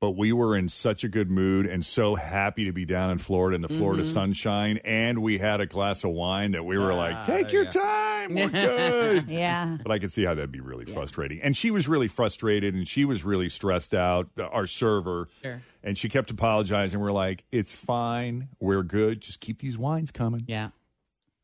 But 0.00 0.12
we 0.12 0.32
were 0.32 0.56
in 0.56 0.68
such 0.68 1.02
a 1.02 1.08
good 1.08 1.30
mood 1.30 1.64
and 1.66 1.82
so 1.84 2.14
happy 2.14 2.64
to 2.66 2.72
be 2.72 2.84
down 2.84 3.10
in 3.10 3.18
Florida 3.18 3.54
in 3.54 3.62
the 3.62 3.68
Florida 3.68 4.02
Mm-hmm. 4.02 4.12
sunshine. 4.12 4.78
And 4.84 5.22
we 5.22 5.38
had 5.38 5.60
a 5.60 5.66
glass 5.66 6.04
of 6.04 6.10
wine 6.10 6.50
that 6.52 6.64
we 6.64 6.76
were 6.76 6.92
Ah, 6.92 6.96
like, 6.96 7.26
take 7.26 7.52
your 7.52 7.64
time. 7.64 8.03
We're 8.28 8.48
good. 8.48 9.30
Yeah. 9.30 9.78
But 9.82 9.92
I 9.92 9.98
could 9.98 10.12
see 10.12 10.24
how 10.24 10.34
that'd 10.34 10.52
be 10.52 10.60
really 10.60 10.84
frustrating. 10.84 11.40
And 11.42 11.56
she 11.56 11.70
was 11.70 11.88
really 11.88 12.08
frustrated 12.08 12.74
and 12.74 12.86
she 12.86 13.04
was 13.04 13.24
really 13.24 13.48
stressed 13.48 13.94
out, 13.94 14.28
our 14.38 14.66
server. 14.66 15.28
Sure. 15.42 15.60
And 15.82 15.96
she 15.98 16.08
kept 16.08 16.30
apologizing. 16.30 16.98
We're 17.00 17.12
like, 17.12 17.44
it's 17.50 17.72
fine. 17.72 18.48
We're 18.60 18.82
good. 18.82 19.20
Just 19.20 19.40
keep 19.40 19.58
these 19.58 19.76
wines 19.76 20.10
coming. 20.10 20.44
Yeah. 20.46 20.70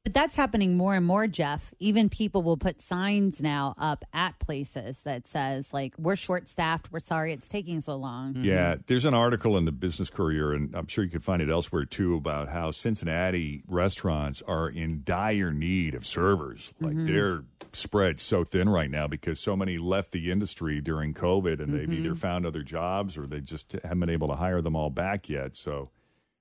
But 0.03 0.15
that's 0.15 0.35
happening 0.35 0.79
more 0.79 0.95
and 0.95 1.05
more, 1.05 1.27
Jeff. 1.27 1.75
Even 1.79 2.09
people 2.09 2.43
will 2.43 2.57
put 2.57 2.81
signs 2.81 3.43
now 3.43 3.75
up 3.77 4.03
at 4.15 4.39
places 4.39 5.03
that 5.03 5.27
says, 5.27 5.75
like, 5.75 5.93
we're 5.99 6.17
short 6.17 6.49
staffed. 6.49 6.91
We're 6.91 7.01
sorry 7.01 7.35
it's 7.35 7.51
taking 7.51 7.83
so 7.83 7.97
long. 7.97 8.37
Yeah. 8.37 8.77
There's 8.87 9.05
an 9.05 9.13
article 9.13 9.59
in 9.59 9.67
the 9.67 9.73
Business 9.73 10.09
Courier, 10.09 10.55
and 10.55 10.75
I'm 10.75 10.87
sure 10.87 11.05
you 11.05 11.11
can 11.11 11.21
find 11.21 11.43
it 11.43 11.51
elsewhere 11.51 11.85
too, 11.85 12.15
about 12.15 12.49
how 12.49 12.71
Cincinnati 12.71 13.63
restaurants 13.69 14.41
are 14.47 14.71
in 14.71 15.03
dire 15.05 15.53
need 15.53 15.95
of 15.95 16.07
servers. 16.07 16.73
Like 16.81 16.95
mm-hmm. 16.95 17.07
they're 17.07 17.45
spread 17.73 18.21
so 18.21 18.43
thin 18.43 18.71
right 18.71 18.91
now 18.91 19.07
because 19.07 19.39
so 19.39 19.55
many 19.55 19.77
left 19.77 20.13
the 20.13 20.31
industry 20.31 20.81
during 20.81 21.13
COVID 21.13 21.61
and 21.61 21.75
they've 21.75 21.93
either 21.93 22.11
mm-hmm. 22.11 22.19
found 22.19 22.47
other 22.47 22.63
jobs 22.63 23.19
or 23.19 23.27
they 23.27 23.41
just 23.41 23.73
haven't 23.83 24.01
been 24.01 24.11
able 24.11 24.29
to 24.29 24.35
hire 24.35 24.63
them 24.63 24.75
all 24.75 24.91
back 24.91 25.29
yet. 25.29 25.55
So 25.57 25.91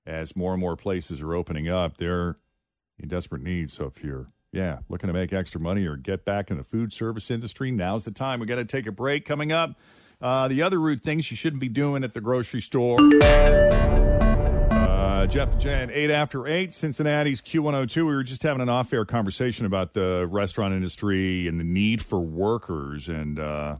as 0.06 0.34
more 0.34 0.52
and 0.52 0.60
more 0.60 0.76
places 0.76 1.20
are 1.20 1.34
opening 1.34 1.68
up, 1.68 1.98
they're 1.98 2.38
in 3.02 3.08
desperate 3.08 3.42
need. 3.42 3.70
So 3.70 3.86
if 3.86 4.02
you're 4.04 4.26
yeah, 4.52 4.78
looking 4.88 5.06
to 5.06 5.12
make 5.12 5.32
extra 5.32 5.60
money 5.60 5.86
or 5.86 5.96
get 5.96 6.24
back 6.24 6.50
in 6.50 6.56
the 6.56 6.64
food 6.64 6.92
service 6.92 7.30
industry, 7.30 7.70
now's 7.70 8.04
the 8.04 8.10
time. 8.10 8.40
We 8.40 8.46
got 8.46 8.56
to 8.56 8.64
take 8.64 8.86
a 8.86 8.92
break. 8.92 9.24
Coming 9.24 9.52
up, 9.52 9.78
uh, 10.20 10.48
the 10.48 10.62
other 10.62 10.80
rude 10.80 11.02
things 11.02 11.30
you 11.30 11.36
shouldn't 11.36 11.60
be 11.60 11.68
doing 11.68 12.02
at 12.02 12.14
the 12.14 12.20
grocery 12.20 12.60
store. 12.60 12.98
Uh, 14.70 15.26
Jeff 15.26 15.52
and 15.52 15.60
Jen, 15.60 15.90
eight 15.92 16.10
after 16.10 16.48
eight, 16.48 16.74
Cincinnati's 16.74 17.40
Q102. 17.42 17.96
We 17.96 18.02
were 18.04 18.24
just 18.24 18.42
having 18.42 18.60
an 18.60 18.68
off 18.68 18.92
air 18.92 19.04
conversation 19.04 19.66
about 19.66 19.92
the 19.92 20.26
restaurant 20.28 20.74
industry 20.74 21.46
and 21.46 21.60
the 21.60 21.64
need 21.64 22.02
for 22.02 22.18
workers. 22.20 23.08
And, 23.08 23.38
uh, 23.38 23.76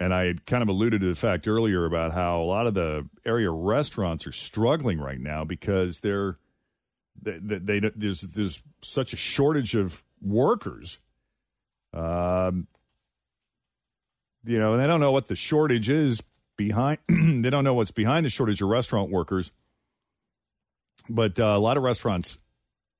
and 0.00 0.14
I 0.14 0.24
had 0.26 0.46
kind 0.46 0.62
of 0.62 0.68
alluded 0.68 1.02
to 1.02 1.08
the 1.08 1.14
fact 1.14 1.46
earlier 1.46 1.84
about 1.84 2.12
how 2.12 2.40
a 2.40 2.44
lot 2.44 2.66
of 2.66 2.74
the 2.74 3.06
area 3.26 3.50
restaurants 3.50 4.26
are 4.26 4.32
struggling 4.32 4.98
right 4.98 5.20
now 5.20 5.44
because 5.44 6.00
they're 6.00 6.38
they, 7.20 7.38
they, 7.38 7.58
they 7.80 7.90
there's 7.94 8.22
there's 8.22 8.62
such 8.82 9.12
a 9.12 9.16
shortage 9.16 9.74
of 9.74 10.02
workers. 10.20 10.98
Um, 11.92 12.68
you 14.44 14.58
know, 14.58 14.72
and 14.72 14.82
they 14.82 14.86
don't 14.86 15.00
know 15.00 15.12
what 15.12 15.26
the 15.26 15.36
shortage 15.36 15.88
is 15.88 16.22
behind. 16.56 16.98
they 17.08 17.50
don't 17.50 17.64
know 17.64 17.74
what's 17.74 17.90
behind 17.90 18.26
the 18.26 18.30
shortage 18.30 18.60
of 18.62 18.68
restaurant 18.68 19.10
workers. 19.10 19.52
But 21.08 21.38
uh, 21.38 21.44
a 21.44 21.58
lot 21.58 21.76
of 21.76 21.82
restaurants 21.82 22.38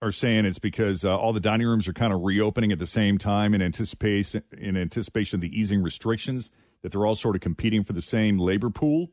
are 0.01 0.13
saying 0.13 0.45
it's 0.45 0.59
because 0.59 1.05
uh, 1.05 1.17
all 1.17 1.33
the 1.33 1.41
dining 1.41 1.67
rooms 1.67 1.87
are 1.87 1.93
kind 1.93 2.13
of 2.13 2.23
reopening 2.23 2.73
at 2.73 2.79
the 2.79 2.87
same 2.87 3.19
time 3.19 3.55
in 3.55 3.63
anticipation 3.63 4.43
in 4.57 4.77
anticipation 4.77 5.37
of 5.37 5.41
the 5.41 5.59
easing 5.59 5.83
restrictions. 5.83 6.51
That 6.83 6.91
they're 6.91 7.07
all 7.07 7.15
sort 7.15 7.37
of 7.37 7.43
competing 7.43 7.85
for 7.85 7.93
the 7.93 8.03
same 8.03 8.39
labor 8.39 8.69
pool. 8.69 9.11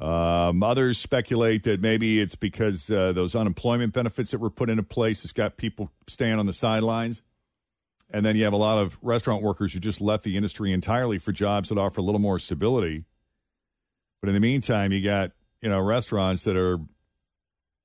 Um, 0.00 0.62
others 0.62 0.96
speculate 0.98 1.64
that 1.64 1.80
maybe 1.80 2.20
it's 2.20 2.36
because 2.36 2.88
uh, 2.90 3.12
those 3.12 3.34
unemployment 3.34 3.92
benefits 3.92 4.30
that 4.30 4.38
were 4.38 4.50
put 4.50 4.70
into 4.70 4.84
place 4.84 5.22
has 5.22 5.32
got 5.32 5.56
people 5.56 5.90
staying 6.06 6.38
on 6.38 6.46
the 6.46 6.52
sidelines. 6.52 7.22
And 8.10 8.24
then 8.24 8.36
you 8.36 8.44
have 8.44 8.52
a 8.52 8.58
lot 8.58 8.78
of 8.78 8.96
restaurant 9.02 9.42
workers 9.42 9.72
who 9.72 9.80
just 9.80 10.00
left 10.00 10.24
the 10.24 10.36
industry 10.36 10.72
entirely 10.72 11.18
for 11.18 11.32
jobs 11.32 11.68
that 11.68 11.78
offer 11.78 12.00
a 12.00 12.04
little 12.04 12.20
more 12.20 12.38
stability. 12.38 13.04
But 14.20 14.28
in 14.28 14.34
the 14.34 14.40
meantime, 14.40 14.92
you 14.92 15.02
got 15.02 15.32
you 15.60 15.68
know 15.68 15.80
restaurants 15.80 16.44
that 16.44 16.56
are 16.56 16.78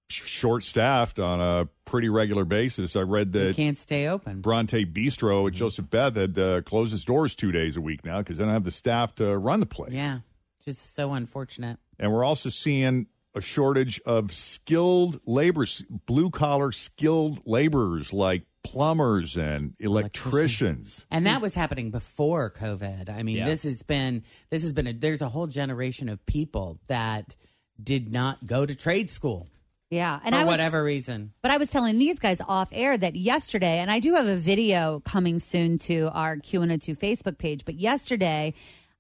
short 0.10 0.64
staffed 0.64 1.20
on 1.20 1.42
a 1.42 1.68
pretty 1.86 2.10
regular 2.10 2.46
basis. 2.46 2.96
I 2.96 3.02
read 3.02 3.34
You 3.36 3.46
that 3.46 3.56
can't 3.56 3.78
stay 3.78 4.08
open. 4.08 4.42
Bronte 4.42 4.86
Bistro 4.86 5.48
at 5.48 5.54
Joseph 5.54 5.90
Beth 5.90 6.16
had 6.16 6.38
uh, 6.38 6.62
closed 6.62 6.94
its 6.94 7.04
doors 7.04 7.36
two 7.36 7.52
days 7.52 7.76
a 7.76 7.82
week 7.82 8.06
now 8.06 8.20
because 8.20 8.38
they 8.38 8.46
don't 8.46 8.54
have 8.54 8.64
the 8.64 8.72
staff 8.72 9.16
to 9.16 9.38
run 9.38 9.60
the 9.60 9.66
place. 9.66 9.94
Yeah. 9.94 10.20
Just 10.64 10.96
so 10.96 11.14
unfortunate. 11.14 11.80
And 12.00 12.12
we're 12.12 12.24
also 12.24 12.50
seeing 12.50 13.08
a 13.36 13.42
shortage 13.42 14.00
of 14.06 14.32
skilled 14.32 15.20
labor, 15.26 15.66
blue 16.06 16.30
collar 16.30 16.72
skilled 16.72 17.42
laborers 17.46 18.14
like 18.14 18.44
plumbers 18.64 19.36
and 19.38 19.74
electricians. 19.80 21.06
And 21.12 21.26
that 21.26 21.42
was 21.42 21.56
happening 21.56 21.92
before 21.92 22.50
COVID. 22.52 23.10
I 23.10 23.24
mean, 23.24 23.38
Yeah. 23.38 23.46
this 23.46 23.64
has 23.64 23.84
been 23.84 24.24
this 24.50 24.62
has 24.64 24.74
been 24.74 24.88
a 24.88 24.94
there's 24.94 25.22
a 25.22 25.30
whole 25.30 25.48
generation 25.48 26.10
of 26.10 26.26
people 26.26 26.80
that 26.88 27.36
did 27.82 28.12
not 28.12 28.46
go 28.46 28.66
to 28.66 28.76
trade 28.76 29.10
school 29.10 29.48
Yeah. 29.90 30.20
And 30.24 30.34
for 30.34 30.42
I 30.42 30.44
was, 30.44 30.52
whatever 30.52 30.84
reason. 30.84 31.34
But 31.42 31.52
I 31.52 31.58
was 31.58 31.70
telling 31.72 31.98
these 32.00 32.20
guys 32.20 32.40
off 32.42 32.70
air 32.72 32.98
that 32.98 33.16
yesterday, 33.16 33.80
and 33.80 33.92
I 33.92 34.00
do 34.00 34.14
have 34.16 34.28
a 34.28 34.36
video 34.36 35.00
coming 35.02 35.40
soon 35.40 35.78
to 35.80 36.10
our 36.14 36.38
Q 36.38 36.62
and 36.62 36.72
A 36.72 36.78
two 36.78 36.96
Facebook 36.96 37.38
page, 37.38 37.66
but 37.66 37.76
yesterday, 37.76 38.54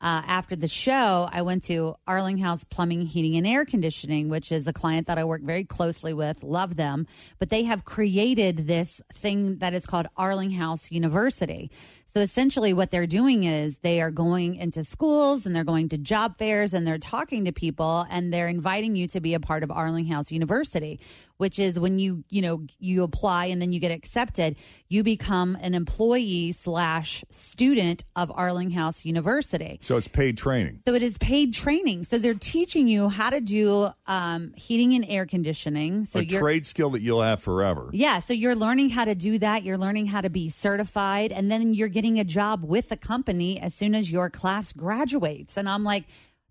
uh, 0.03 0.21
after 0.27 0.57
the 0.57 0.67
show, 0.67 1.29
I 1.31 1.43
went 1.43 1.63
to 1.63 1.95
Arlinghaus 2.05 2.69
Plumbing, 2.69 3.03
Heating, 3.03 3.37
and 3.37 3.47
Air 3.47 3.63
Conditioning, 3.63 4.27
which 4.27 4.51
is 4.51 4.67
a 4.67 4.73
client 4.73 5.07
that 5.07 5.17
I 5.17 5.23
work 5.23 5.41
very 5.41 5.63
closely 5.63 6.13
with, 6.13 6.43
love 6.43 6.75
them. 6.75 7.07
But 7.39 7.49
they 7.49 7.63
have 7.63 7.85
created 7.85 8.67
this 8.67 9.01
thing 9.13 9.59
that 9.59 9.73
is 9.73 9.85
called 9.85 10.07
Arlinghaus 10.17 10.91
University. 10.91 11.71
So 12.05 12.19
essentially, 12.19 12.73
what 12.73 12.91
they're 12.91 13.07
doing 13.07 13.45
is 13.45 13.77
they 13.77 14.01
are 14.01 14.11
going 14.11 14.55
into 14.55 14.83
schools 14.83 15.45
and 15.45 15.55
they're 15.55 15.63
going 15.63 15.87
to 15.89 15.97
job 15.97 16.37
fairs 16.37 16.73
and 16.73 16.85
they're 16.85 16.97
talking 16.97 17.45
to 17.45 17.53
people 17.53 18.05
and 18.11 18.33
they're 18.33 18.49
inviting 18.49 18.97
you 18.97 19.07
to 19.07 19.21
be 19.21 19.33
a 19.33 19.39
part 19.39 19.63
of 19.63 19.69
Arlinghaus 19.69 20.31
University, 20.31 20.99
which 21.37 21.59
is 21.59 21.79
when 21.79 21.99
you 21.99 22.23
you 22.29 22.41
know 22.41 22.65
you 22.79 23.03
apply 23.03 23.45
and 23.45 23.61
then 23.61 23.71
you 23.71 23.79
get 23.79 23.91
accepted, 23.91 24.55
you 24.89 25.03
become 25.03 25.57
an 25.61 25.73
employee 25.73 26.51
slash 26.51 27.23
student 27.29 28.03
of 28.15 28.29
Arlinghaus 28.29 29.05
University. 29.05 29.79
So 29.81 29.97
it's 29.97 30.07
paid 30.07 30.37
training. 30.37 30.79
So 30.87 30.93
it 30.93 31.03
is 31.03 31.17
paid 31.17 31.53
training. 31.53 32.03
So 32.03 32.17
they're 32.17 32.33
teaching 32.33 32.87
you 32.87 33.09
how 33.09 33.29
to 33.29 33.41
do 33.41 33.89
um, 34.07 34.53
heating 34.55 34.93
and 34.93 35.05
air 35.07 35.25
conditioning. 35.25 36.05
So 36.05 36.19
a 36.19 36.25
trade 36.25 36.65
skill 36.65 36.91
that 36.91 37.01
you'll 37.01 37.21
have 37.21 37.41
forever. 37.41 37.89
yeah, 37.93 38.19
so 38.19 38.33
you're 38.33 38.55
learning 38.55 38.89
how 38.89 39.05
to 39.05 39.15
do 39.15 39.37
that. 39.39 39.63
You're 39.63 39.77
learning 39.77 40.07
how 40.07 40.21
to 40.21 40.29
be 40.29 40.49
certified, 40.49 41.31
and 41.31 41.51
then 41.51 41.73
you're 41.73 41.87
getting 41.87 42.19
a 42.19 42.23
job 42.23 42.63
with 42.63 42.89
the 42.89 42.97
company 42.97 43.59
as 43.59 43.73
soon 43.73 43.95
as 43.95 44.11
your 44.11 44.29
class 44.29 44.71
graduates. 44.71 45.57
And 45.57 45.67
I'm 45.67 45.83
like, 45.83 46.05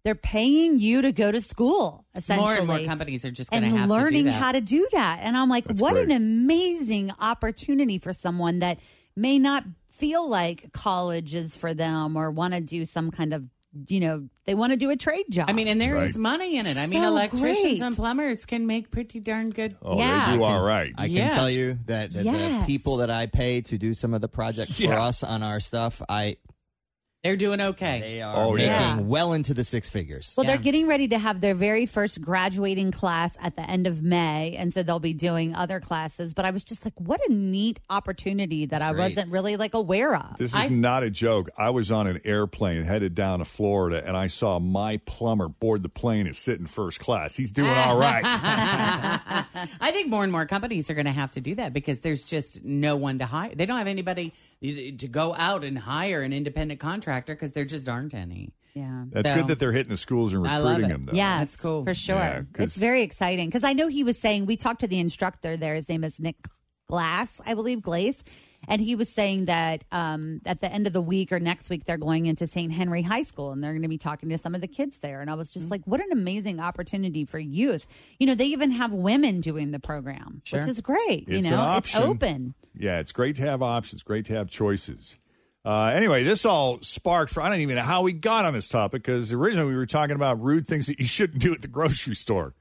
they're 0.05 0.15
paying 0.17 0.79
you 0.79 1.03
to 1.03 1.13
go 1.13 1.31
to 1.31 1.41
school, 1.41 2.05
essentially. 2.15 2.47
More 2.49 2.57
and 2.59 2.67
more 2.67 2.81
companies 2.81 3.25
are 3.25 3.31
just 3.31 3.51
going 3.51 3.63
to 3.63 3.69
and 3.69 3.79
have 3.79 3.89
learning 3.89 4.25
to 4.25 4.31
do 4.31 4.31
that. 4.31 4.33
how 4.43 4.53
to 4.53 4.61
do 4.61 4.89
that. 4.93 5.21
And 5.23 5.37
I'm 5.37 5.49
like, 5.49 5.65
That's 5.65 5.81
what 5.81 5.93
great. 5.93 6.07
an 6.07 6.11
amazing 6.13 7.13
opportunity 7.21 7.99
for 7.99 8.13
someone 8.13 8.59
that 8.61 8.79
may 9.15 9.39
not 9.39 9.65
feel 9.91 10.29
like 10.29 10.73
college 10.73 11.35
is 11.35 11.55
for 11.55 11.73
them 11.75 12.17
or 12.17 12.31
want 12.31 12.55
to 12.55 12.61
do 12.61 12.85
some 12.85 13.11
kind 13.13 13.33
of, 13.33 13.45
you 13.89 14.01
know, 14.01 14.29
they 14.45 14.55
want 14.55 14.73
to 14.73 14.77
do 14.77 14.91
a 14.91 14.97
trade 14.97 15.27
job. 15.31 15.49
I 15.49 15.53
mean, 15.53 15.69
and 15.69 15.81
there 15.81 15.97
is 15.99 16.13
Right. 16.15 16.21
money 16.21 16.57
in 16.59 16.67
it. 16.67 16.77
I 16.77 16.87
mean, 16.89 17.05
electricians 17.05 17.63
great. 17.63 17.81
and 17.83 17.95
plumbers 17.95 18.45
can 18.45 18.67
make 18.67 18.91
pretty 18.91 19.21
darn 19.21 19.51
good. 19.51 19.77
Oh, 19.83 19.97
Yeah. 19.99 20.33
they 20.33 20.37
do 20.39 20.43
all 20.43 20.63
right. 20.63 20.93
I 20.99 21.07
can 21.07 21.17
Yeah. 21.17 21.29
tell 21.31 21.49
you 21.49 21.79
that, 21.87 22.11
that 22.13 22.25
Yes. 22.25 22.61
the 22.63 22.67
people 22.67 22.97
that 22.97 23.11
I 23.11 23.27
pay 23.27 23.61
to 23.63 23.79
do 23.79 23.95
some 23.95 24.15
of 24.15 24.21
the 24.21 24.29
projects 24.29 24.81
Yeah. 24.81 24.89
for 24.89 24.99
us 24.99 25.23
on 25.23 25.43
our 25.45 25.61
stuff, 25.61 26.03
I 26.09 26.37
They're 27.25 27.37
doing 27.37 27.61
okay. 27.61 28.01
They 28.01 28.21
are 28.23 28.37
Oh, 28.37 28.53
making 28.55 28.67
yeah. 28.67 28.99
well 28.99 29.33
into 29.33 29.55
the 29.55 29.63
six 29.63 29.89
figures. 29.89 30.35
Well, 30.37 30.45
Yeah. 30.45 30.55
they're 30.55 30.63
getting 30.63 30.89
ready 30.89 31.07
to 31.07 31.19
have 31.21 31.41
their 31.41 31.55
very 31.55 31.87
first 31.87 32.21
graduating 32.21 32.91
class 32.91 33.39
at 33.41 33.55
the 33.55 33.63
end 33.63 33.87
of 33.87 34.03
May. 34.03 34.57
And 34.57 34.75
so 34.75 34.83
they'll 34.83 34.99
be 34.99 35.13
doing 35.15 35.55
other 35.55 35.79
classes. 35.79 36.35
But 36.35 36.47
I 36.47 36.51
was 36.51 36.65
just 36.65 36.85
like, 36.85 36.95
what 36.99 37.21
a 37.29 37.33
neat 37.33 37.79
opportunity 37.89 38.67
that 38.67 38.83
I 38.83 38.91
great. 38.93 39.03
wasn't 39.11 39.31
really 39.31 39.55
like 39.57 39.73
aware 39.75 40.17
of. 40.17 40.37
This 40.37 40.51
is 40.51 40.57
I- 40.57 40.67
not 40.67 41.05
a 41.05 41.11
joke. 41.11 41.49
I 41.57 41.71
was 41.71 41.93
on 41.93 42.09
an 42.09 42.19
airplane 42.25 42.83
headed 42.83 43.15
down 43.15 43.39
to 43.39 43.45
Florida, 43.45 44.03
and 44.05 44.17
I 44.17 44.27
saw 44.27 44.59
my 44.59 44.97
plumber 45.07 45.47
board 45.49 45.85
the 45.85 45.89
plane 45.89 46.27
and 46.27 46.35
sit 46.35 46.59
in 46.59 46.67
first 46.67 46.99
class. 46.99 47.37
He's 47.37 47.53
doing 47.53 47.71
all 47.71 47.99
right. 48.01 48.25
I 49.81 49.93
think 49.93 50.09
more 50.09 50.25
and 50.25 50.33
more 50.33 50.47
companies 50.47 50.91
are 50.91 50.95
going 50.95 51.07
to 51.07 51.13
have 51.13 51.31
to 51.33 51.41
do 51.41 51.55
that 51.55 51.73
because 51.73 52.01
there's 52.01 52.27
just 52.27 52.65
no 52.65 52.97
one 52.97 53.21
to 53.21 53.27
hire. 53.27 53.55
They 53.55 53.65
don't 53.65 53.79
have 53.79 53.87
anybody 53.87 54.33
to 54.61 55.07
go 55.09 55.37
out 55.37 55.63
and 55.63 55.79
hire 55.79 56.23
an 56.23 56.33
independent 56.33 56.81
contractor 56.81 57.12
because 57.21 57.53
there 57.53 57.65
just 57.65 57.89
aren't 57.89 58.15
any. 58.15 58.53
Yeah. 58.75 59.05
That's 59.11 59.29
So- 59.29 59.35
good 59.37 59.47
that 59.49 59.59
they're 59.59 59.73
hitting 59.73 59.91
the 59.91 59.97
schools 59.97 60.33
and 60.33 60.43
recruiting 60.43 60.89
them, 60.89 61.05
though. 61.07 61.13
Yes, 61.13 61.51
That's 61.51 61.61
cool. 61.61 61.85
for 61.85 61.93
sure. 61.95 62.17
Yeah, 62.17 62.43
'cause- 62.53 62.65
it's 62.69 62.77
very 62.77 63.03
exciting 63.03 63.49
because 63.49 63.65
I 63.65 63.75
know 63.75 63.89
he 63.89 64.03
was 64.03 64.19
saying 64.19 64.47
we 64.47 64.57
talked 64.57 64.81
to 64.81 64.87
the 64.89 64.99
instructor 64.99 65.57
there. 65.57 65.75
His 65.75 65.89
name 65.89 66.05
is 66.05 66.19
Nick 66.21 66.37
Glass, 66.89 67.41
I 67.47 67.55
believe, 67.55 67.81
Glaze, 67.81 68.23
and 68.69 68.81
he 68.83 68.95
was 68.95 69.09
saying 69.09 69.47
that 69.47 69.85
um, 69.93 70.41
at 70.45 70.61
the 70.61 70.71
end 70.71 70.87
of 70.87 70.93
the 70.93 71.01
week 71.01 71.33
or 71.33 71.41
next 71.41 71.71
week 71.71 71.85
they're 71.85 71.97
going 71.97 72.27
into 72.27 72.47
St. 72.47 72.71
Henry 72.73 73.01
High 73.03 73.23
School 73.23 73.51
and 73.53 73.63
they're 73.65 73.73
going 73.73 73.83
to 73.83 73.89
be 73.89 73.97
talking 73.99 74.29
to 74.29 74.37
some 74.39 74.55
of 74.55 74.61
the 74.61 74.67
kids 74.69 74.99
there. 74.99 75.21
And 75.23 75.31
I 75.31 75.35
was 75.35 75.51
just 75.51 75.71
like, 75.71 75.83
what 75.87 76.01
an 76.01 76.09
amazing 76.13 76.61
opportunity 76.61 77.25
for 77.25 77.39
youth. 77.39 77.87
You 78.19 78.27
know, 78.27 78.35
they 78.35 78.47
even 78.47 78.71
have 78.73 78.93
women 78.93 79.41
doing 79.41 79.71
the 79.71 79.81
program, 79.81 80.43
Sure. 80.45 80.61
which 80.61 80.69
is 80.69 80.81
great. 80.81 81.25
It's 81.29 81.45
you 81.47 81.51
know, 81.51 81.57
an 81.59 81.61
option. 81.77 82.01
it's 82.01 82.09
open. 82.09 82.55
Yeah, 82.79 82.99
it's 83.01 83.13
great 83.13 83.37
to 83.37 83.43
have 83.43 83.63
options, 83.63 84.03
great 84.03 84.25
to 84.27 84.35
have 84.35 84.49
choices. 84.51 85.17
Uh, 85.65 85.93
anyway, 85.95 86.25
this 86.25 86.45
all 86.45 86.81
sparked 86.81 87.33
for 87.33 87.41
I 87.41 87.49
don't 87.49 87.61
even 87.61 87.77
know 87.77 87.83
how 87.83 88.03
we 88.03 88.13
got 88.13 88.45
on 88.45 88.53
this 88.53 88.67
topic 88.67 89.03
because 89.03 89.33
originally 89.33 89.69
we 89.71 89.77
were 89.77 89.87
talking 89.87 90.17
about 90.17 90.43
rude 90.43 90.67
things 90.67 90.89
that 90.89 90.99
you 90.99 91.07
shouldn't 91.07 91.41
do 91.41 91.53
at 91.55 91.63
the 91.63 91.69
grocery 91.69 92.15
store. 92.17 92.55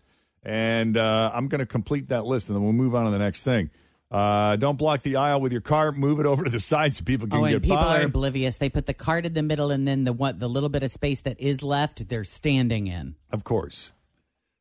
And 0.44 0.98
uh, 0.98 1.32
I'm 1.34 1.48
going 1.48 1.60
to 1.60 1.66
complete 1.66 2.10
that 2.10 2.26
list 2.26 2.48
and 2.50 2.56
then 2.56 2.64
we'll 2.64 2.74
move 2.74 2.94
on 2.96 3.06
to 3.06 3.12
the 3.12 3.20
next 3.20 3.44
thing. 3.44 3.72
Uh, 4.12 4.56
don't 4.58 4.78
block 4.78 5.02
the 5.04 5.16
aisle 5.16 5.40
with 5.40 5.52
your 5.54 5.62
cart. 5.62 5.96
Move 5.96 6.20
it 6.20 6.26
over 6.26 6.44
to 6.44 6.50
the 6.50 6.60
side 6.60 6.94
so 6.94 7.04
people 7.04 7.28
can 7.28 7.40
Oh, 7.40 7.44
and 7.46 7.54
get 7.54 7.62
people 7.62 7.78
by. 7.78 8.02
are 8.02 8.06
oblivious. 8.06 8.58
They 8.58 8.70
put 8.70 8.86
the 8.86 8.94
cart 8.94 9.26
in 9.26 9.34
the 9.34 9.42
middle, 9.42 9.72
and 9.72 9.88
then 9.88 10.04
the 10.04 10.12
what 10.12 10.38
the 10.38 10.50
little 10.50 10.68
bit 10.68 10.84
of 10.84 10.92
space 10.92 11.22
that 11.22 11.40
is 11.40 11.64
left, 11.64 12.10
they're 12.10 12.26
standing 12.26 12.88
in. 12.88 13.16
Of 13.32 13.46
course. 13.46 13.94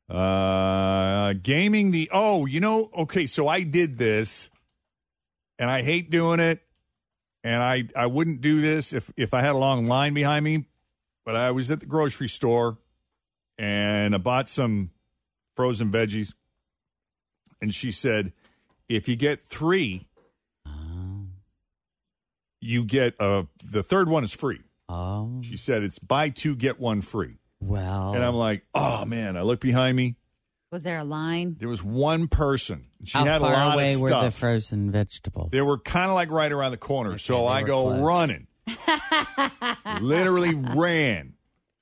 Uh, 0.09 1.32
gaming 1.42 1.90
the 1.90 2.09
oh, 2.12 2.47
you 2.47 2.61
know, 2.61 2.90
okay, 2.97 3.26
so 3.26 3.49
I 3.49 3.62
did 3.62 3.99
this, 3.99 4.50
and 5.59 5.68
I 5.68 5.82
hate 5.82 6.11
doing 6.11 6.38
it, 6.38 6.61
and 7.44 7.62
I 7.62 7.85
I 7.97 8.06
wouldn't 8.06 8.40
do 8.40 8.61
this 8.61 8.92
if 8.92 9.12
if 9.16 9.32
I 9.35 9.40
had 9.40 9.54
a 9.54 9.59
long 9.59 9.87
line 9.87 10.14
behind 10.14 10.44
me, 10.44 10.66
but 11.25 11.37
I 11.37 11.50
was 11.50 11.70
at 11.70 11.80
the 11.80 11.87
grocery 11.87 12.28
store, 12.28 12.78
and 13.59 14.14
I 14.14 14.18
bought 14.18 14.49
some 14.49 14.90
frozen 15.56 15.90
veggies, 15.90 16.32
and 17.61 17.73
she 17.75 17.90
said, 17.90 18.32
if 18.88 19.09
you 19.09 19.16
get 19.16 19.40
three, 19.42 20.06
you 22.61 22.85
get 22.85 23.20
uh 23.20 23.44
the 23.64 23.82
third 23.82 24.09
one 24.09 24.25
is 24.25 24.32
free. 24.35 24.61
Oh, 24.88 25.40
She 25.42 25.56
said 25.56 25.82
it's 25.82 25.99
buy 25.99 26.30
two 26.30 26.56
get 26.56 26.80
one 26.80 27.00
free. 27.00 27.37
well. 27.61 28.14
And 28.14 28.25
I'm 28.25 28.35
like, 28.35 28.64
oh 28.75 29.04
man, 29.04 29.37
I 29.37 29.42
look 29.42 29.61
behind 29.61 29.97
me. 29.97 30.16
Was 30.71 30.85
there 30.85 30.99
a 30.99 31.05
line? 31.05 31.57
There 31.59 31.69
was 31.69 31.83
one 31.83 32.29
person. 32.29 32.87
She 33.05 33.19
How 33.19 33.25
had 33.25 33.41
far 33.41 33.53
a 33.53 33.57
lot 33.57 33.75
away 33.75 33.95
of 33.95 34.00
were 34.03 34.11
the 34.11 34.31
frozen 34.31 34.91
vegetables? 34.91 35.50
they 35.50 35.61
were 35.61 35.79
kind 35.79 36.09
of 36.09 36.15
like 36.15 36.31
right 36.31 36.50
around 36.53 36.71
the 36.71 36.77
corner. 36.77 37.19
so 37.19 37.47
I 37.47 37.62
go 37.62 37.83
close. 37.89 38.00
running. 38.00 38.47
Literally 40.00 40.55
ran. 40.55 41.35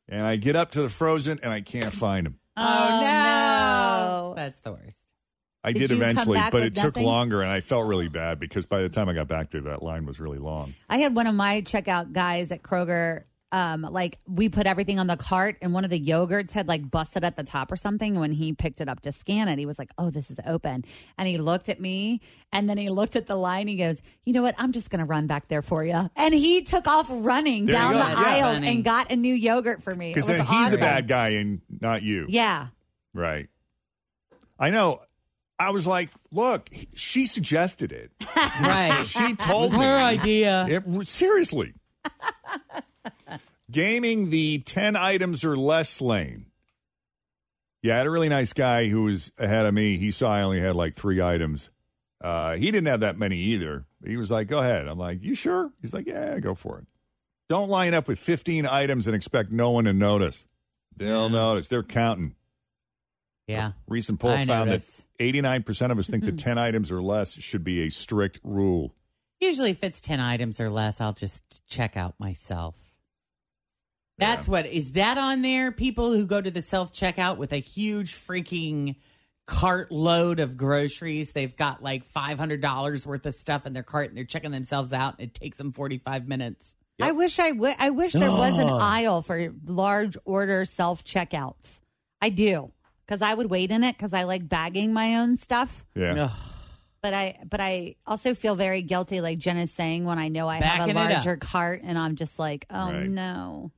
And 0.08 0.22
I 0.22 0.36
get 0.36 0.56
up 0.56 0.70
to 0.72 0.80
the 0.82 0.88
frozen 0.88 1.38
and 1.42 1.52
I 1.52 1.60
can't 1.60 1.92
find 1.92 2.26
them. 2.26 2.38
Oh, 2.56 2.62
no. 3.02 4.28
no. 4.30 4.34
That's 4.36 4.60
the 4.60 4.72
worst. 4.72 4.98
I 5.62 5.72
Did 5.72 5.88
did, 5.88 5.90
eventually, 5.92 6.38
but 6.38 6.54
with 6.54 6.62
it 6.64 6.74
took 6.76 6.96
longer 6.96 7.42
and 7.42 7.50
I 7.50 7.60
felt 7.60 7.86
really 7.86 8.08
bad 8.08 8.40
because 8.40 8.64
by 8.64 8.80
the 8.80 8.88
time 8.88 9.08
I 9.08 9.12
got 9.12 9.28
back 9.28 9.50
there, 9.50 9.60
that 9.62 9.82
line 9.82 10.06
was 10.06 10.18
really 10.18 10.38
long. 10.38 10.72
I 10.88 10.98
had 10.98 11.14
one 11.14 11.26
of 11.26 11.34
my 11.34 11.60
checkout 11.62 12.12
guys 12.12 12.52
at 12.52 12.62
Kroger. 12.62 13.24
Um, 13.50 13.80
like 13.80 14.18
we 14.26 14.50
put 14.50 14.66
everything 14.66 14.98
on 14.98 15.06
the 15.06 15.16
cart, 15.16 15.56
and 15.62 15.72
one 15.72 15.82
of 15.84 15.88
the 15.90 15.98
yogurts 15.98 16.52
had 16.52 16.68
like 16.68 16.90
busted 16.90 17.24
at 17.24 17.36
the 17.36 17.44
top 17.44 17.72
or 17.72 17.78
something. 17.78 18.18
When 18.20 18.30
he 18.32 18.52
picked 18.52 18.82
it 18.82 18.88
up 18.90 19.00
to 19.00 19.12
scan 19.12 19.48
it, 19.48 19.58
he 19.58 19.64
was 19.64 19.78
like, 19.78 19.90
"Oh, 19.96 20.10
this 20.10 20.30
is 20.30 20.38
open." 20.46 20.84
And 21.16 21.26
he 21.26 21.38
looked 21.38 21.70
at 21.70 21.80
me, 21.80 22.20
and 22.52 22.68
then 22.68 22.76
he 22.76 22.90
looked 22.90 23.16
at 23.16 23.26
the 23.26 23.36
line. 23.36 23.66
He 23.66 23.76
goes, 23.76 24.02
"You 24.26 24.34
know 24.34 24.42
what? 24.42 24.54
I'm 24.58 24.72
just 24.72 24.90
going 24.90 24.98
to 24.98 25.06
run 25.06 25.26
back 25.26 25.48
there 25.48 25.62
for 25.62 25.82
you." 25.82 26.10
And 26.14 26.34
he 26.34 26.60
took 26.60 26.86
off 26.86 27.06
running 27.10 27.64
There 27.64 27.74
you 27.74 27.80
down 27.80 27.92
go. 27.94 27.98
the 28.00 28.04
That's 28.04 28.18
aisle 28.20 28.52
funny. 28.54 28.68
and 28.68 28.84
got 28.84 29.10
a 29.10 29.16
new 29.16 29.34
yogurt 29.34 29.82
for 29.82 29.94
me. 29.94 30.08
It 30.10 30.14
Because 30.16 30.28
was 30.28 30.36
then 30.38 30.46
he's 30.46 30.70
the 30.70 30.76
awesome. 30.76 30.80
bad 30.80 31.08
guy 31.08 31.28
and 31.30 31.62
not 31.80 32.02
you. 32.02 32.26
Yeah. 32.28 32.66
Right. 33.14 33.48
I 34.58 34.68
know. 34.70 34.98
I 35.58 35.70
was 35.70 35.86
like, 35.86 36.10
look, 36.32 36.68
she 36.94 37.24
suggested 37.26 37.92
it. 37.92 38.12
Right. 38.60 39.04
She 39.06 39.34
told 39.36 39.72
me. 39.72 39.78
her 39.78 39.96
idea. 39.96 40.66
It, 40.68 41.06
seriously. 41.08 41.74
Gaming 43.70 44.30
the 44.30 44.58
10 44.60 44.96
items 44.96 45.44
or 45.44 45.56
less 45.56 46.00
lane. 46.00 46.46
Yeah, 47.82 47.94
I 47.94 47.98
had 47.98 48.06
a 48.06 48.10
really 48.10 48.28
nice 48.28 48.52
guy 48.52 48.88
who 48.88 49.04
was 49.04 49.30
ahead 49.38 49.66
of 49.66 49.74
me. 49.74 49.98
He 49.98 50.10
saw 50.10 50.32
I 50.32 50.42
only 50.42 50.60
had 50.60 50.74
like 50.74 50.94
three 50.94 51.20
items. 51.20 51.70
Uh, 52.20 52.56
he 52.56 52.70
didn't 52.70 52.86
have 52.86 53.00
that 53.00 53.16
many 53.18 53.36
either. 53.36 53.84
He 54.04 54.16
was 54.16 54.30
like, 54.30 54.48
go 54.48 54.58
ahead. 54.60 54.88
I'm 54.88 54.98
like, 54.98 55.22
you 55.22 55.34
sure? 55.34 55.70
He's 55.80 55.92
like, 55.94 56.06
yeah, 56.06 56.38
go 56.40 56.54
for 56.54 56.78
it. 56.78 56.86
Don't 57.48 57.68
line 57.68 57.94
up 57.94 58.08
with 58.08 58.18
15 58.18 58.66
items 58.66 59.06
and 59.06 59.14
expect 59.14 59.52
no 59.52 59.70
one 59.70 59.84
to 59.84 59.92
notice. 59.92 60.44
They'll 60.96 61.28
notice. 61.30 61.68
They're 61.68 61.82
counting. 61.82 62.34
Yeah. 63.46 63.72
Recent 63.86 64.20
poll 64.20 64.32
I 64.32 64.44
found 64.44 64.68
notice. 64.70 65.06
that 65.18 65.24
89% 65.24 65.90
of 65.90 65.98
us 65.98 66.08
think 66.08 66.24
that 66.24 66.38
10 66.38 66.58
items 66.58 66.90
or 66.90 67.00
less 67.00 67.34
should 67.40 67.64
be 67.64 67.82
a 67.84 67.90
strict 67.90 68.40
rule. 68.42 68.94
Usually, 69.40 69.70
if 69.70 69.84
it's 69.84 70.00
10 70.00 70.20
items 70.20 70.60
or 70.60 70.68
less, 70.68 71.00
I'll 71.00 71.12
just 71.12 71.66
check 71.68 71.96
out 71.96 72.14
myself. 72.18 72.87
That's 74.18 74.48
what 74.48 74.66
is 74.66 74.92
that 74.92 75.16
on 75.18 75.42
there? 75.42 75.70
People 75.72 76.12
who 76.12 76.26
go 76.26 76.40
to 76.40 76.50
the 76.50 76.62
self 76.62 76.92
checkout 76.92 77.36
with 77.36 77.52
a 77.52 77.58
huge 77.58 78.12
freaking 78.14 78.96
cart 79.46 79.90
load 79.92 80.40
of 80.40 80.56
groceries. 80.56 81.32
They've 81.32 81.54
got 81.54 81.82
like 81.82 82.04
$500 82.06 83.06
worth 83.06 83.26
of 83.26 83.32
stuff 83.34 83.64
in 83.66 83.72
their 83.72 83.82
cart 83.82 84.08
and 84.08 84.16
they're 84.16 84.24
checking 84.24 84.50
themselves 84.50 84.92
out. 84.92 85.14
And 85.18 85.28
it 85.28 85.34
takes 85.34 85.56
them 85.58 85.72
45 85.72 86.28
minutes. 86.28 86.74
I 87.00 87.12
wish 87.12 87.38
I 87.38 87.52
would. 87.52 87.76
I 87.78 87.90
wish 87.90 88.12
there 88.12 88.28
was 88.30 88.58
an 88.58 88.68
aisle 88.68 89.22
for 89.22 89.54
large 89.64 90.16
order 90.24 90.64
self 90.64 91.04
checkouts. 91.04 91.80
I 92.20 92.30
do 92.30 92.72
because 93.06 93.22
I 93.22 93.32
would 93.32 93.48
wait 93.48 93.70
in 93.70 93.84
it 93.84 93.96
because 93.96 94.12
I 94.12 94.24
like 94.24 94.48
bagging 94.48 94.92
my 94.92 95.16
own 95.18 95.36
stuff. 95.36 95.84
Yeah. 95.94 96.24
Ugh. 96.24 96.38
But 97.00 97.14
I, 97.14 97.38
but 97.48 97.60
I 97.60 97.94
also 98.08 98.34
feel 98.34 98.56
very 98.56 98.82
guilty, 98.82 99.20
like 99.20 99.38
Jen 99.38 99.56
is 99.58 99.70
saying, 99.72 100.04
when 100.04 100.18
I 100.18 100.26
know 100.26 100.48
I 100.48 100.56
have 100.56 100.88
a 100.88 100.92
larger 100.92 101.36
cart 101.36 101.82
and 101.84 101.96
I'm 101.96 102.16
just 102.16 102.40
like, 102.40 102.66
oh 102.70 102.90
Right. 102.90 103.08
no. 103.08 103.70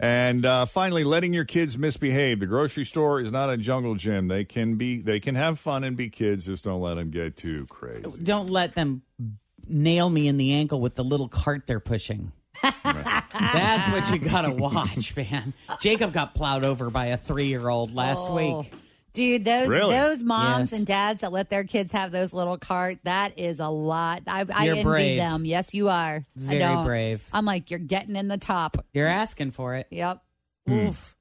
And 0.00 0.44
uh, 0.44 0.64
finally, 0.66 1.02
letting 1.02 1.32
your 1.34 1.44
kids 1.44 1.76
misbehave. 1.76 2.38
The 2.40 2.46
grocery 2.46 2.84
store 2.84 3.20
is 3.20 3.32
not 3.32 3.50
a 3.50 3.56
jungle 3.56 3.96
gym. 3.96 4.28
They 4.28 4.44
can 4.44 4.76
be, 4.76 5.00
they 5.00 5.18
can 5.18 5.34
have 5.34 5.58
fun 5.58 5.82
and 5.82 5.96
be 5.96 6.08
kids. 6.08 6.46
Just 6.46 6.64
don't 6.64 6.80
let 6.80 6.94
them 6.94 7.10
get 7.10 7.36
too 7.36 7.66
crazy. 7.66 8.22
Don't 8.22 8.48
let 8.48 8.74
them 8.76 9.02
nail 9.66 10.08
me 10.08 10.28
in 10.28 10.36
the 10.36 10.52
ankle 10.52 10.80
with 10.80 10.94
the 10.94 11.02
little 11.04 11.28
cart 11.28 11.66
they're 11.66 11.80
pushing. 11.80 12.30
That's 12.62 13.88
what 13.90 14.10
you 14.12 14.18
gotta 14.18 14.50
watch, 14.50 15.16
man. 15.16 15.52
Jacob 15.80 16.12
got 16.12 16.34
plowed 16.34 16.64
over 16.64 16.90
by 16.90 17.06
a 17.06 17.16
three 17.16 17.46
year 17.46 17.68
old 17.68 17.94
last 17.94 18.26
Oh. 18.28 18.34
week. 18.62 18.72
Dude, 19.14 19.44
those 19.44 19.68
Really? 19.68 19.94
those 19.96 20.22
moms 20.22 20.70
Yes. 20.70 20.78
and 20.78 20.86
dads 20.86 21.20
that 21.22 21.32
let 21.32 21.50
their 21.50 21.64
kids 21.64 21.90
have 21.92 22.12
those 22.12 22.32
little 22.32 22.56
cart, 22.58 22.98
that 23.04 23.38
is 23.38 23.58
a 23.58 23.68
lot. 23.68 24.22
I, 24.26 24.44
I 24.54 24.68
envy 24.68 24.82
brave. 24.84 25.18
them. 25.18 25.44
Yes, 25.44 25.74
you 25.74 25.88
are. 25.88 26.24
I 26.24 26.24
Very 26.36 26.58
don't. 26.60 26.84
brave. 26.84 27.26
I'm 27.32 27.44
like, 27.44 27.70
you're 27.70 27.78
getting 27.80 28.14
in 28.16 28.28
the 28.28 28.38
top. 28.38 28.84
You're 28.92 29.08
asking 29.08 29.50
for 29.52 29.74
it. 29.74 29.86
Yep. 29.90 30.22
Hmm. 30.68 30.72
Oof. 30.74 31.14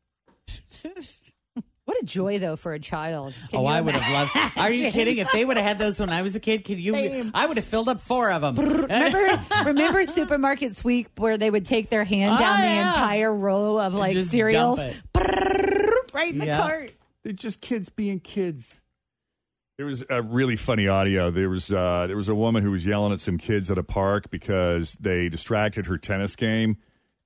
what 1.85 1.97
a 2.01 2.05
joy, 2.05 2.37
though, 2.39 2.55
for 2.55 2.73
a 2.73 2.79
child. 2.79 3.33
Can 3.49 3.59
oh, 3.61 3.65
I 3.65 3.81
would 3.81 3.95
have 3.95 4.33
loved. 4.35 4.57
Are 4.57 4.69
you 4.71 4.91
kidding? 4.91 5.17
If 5.17 5.31
they 5.31 5.43
would 5.45 5.57
have 5.57 5.65
had 5.65 5.79
those 5.79 5.99
when 5.99 6.09
I 6.09 6.21
was 6.21 6.35
a 6.35 6.39
kid, 6.39 6.65
could 6.65 6.79
you? 6.79 6.93
Same. 6.93 7.31
I 7.33 7.45
would 7.47 7.57
have 7.57 7.65
filled 7.65 7.89
up 7.89 7.99
four 7.99 8.29
of 8.31 8.41
them. 8.41 8.55
Remember, 8.57 9.41
remember 9.65 10.03
supermarket 10.03 10.75
sweep 10.75 11.17
where 11.19 11.37
they 11.37 11.49
would 11.49 11.65
take 11.65 11.89
their 11.89 12.03
hand 12.03 12.35
Oh, 12.35 12.39
down 12.39 12.59
the 12.61 12.67
yeah. 12.67 12.87
entire 12.89 13.33
row 13.33 13.79
of 13.79 13.93
like 13.93 14.17
cereals, 14.21 14.79
right 16.13 16.31
in 16.33 16.39
the 16.39 16.45
Yeah. 16.45 16.61
cart. 16.61 16.91
They're 17.27 17.33
just 17.33 17.59
kids 17.59 17.89
being 17.89 18.21
kids. 18.21 18.79
There 19.75 19.85
was 19.85 20.01
a 20.09 20.21
really 20.21 20.55
funny 20.55 20.87
audio. 20.87 21.29
There 21.29 21.49
was 21.49 21.73
uh, 21.73 22.07
there 22.07 22.15
was 22.15 22.29
a 22.29 22.33
woman 22.33 22.63
who 22.63 22.71
was 22.71 22.85
yelling 22.85 23.11
at 23.11 23.19
some 23.19 23.37
kids 23.37 23.69
at 23.69 23.77
a 23.77 23.83
park 23.83 24.29
because 24.29 24.93
they 24.93 25.27
distracted 25.27 25.87
her 25.87 25.97
tennis 25.97 26.37
game, 26.37 26.77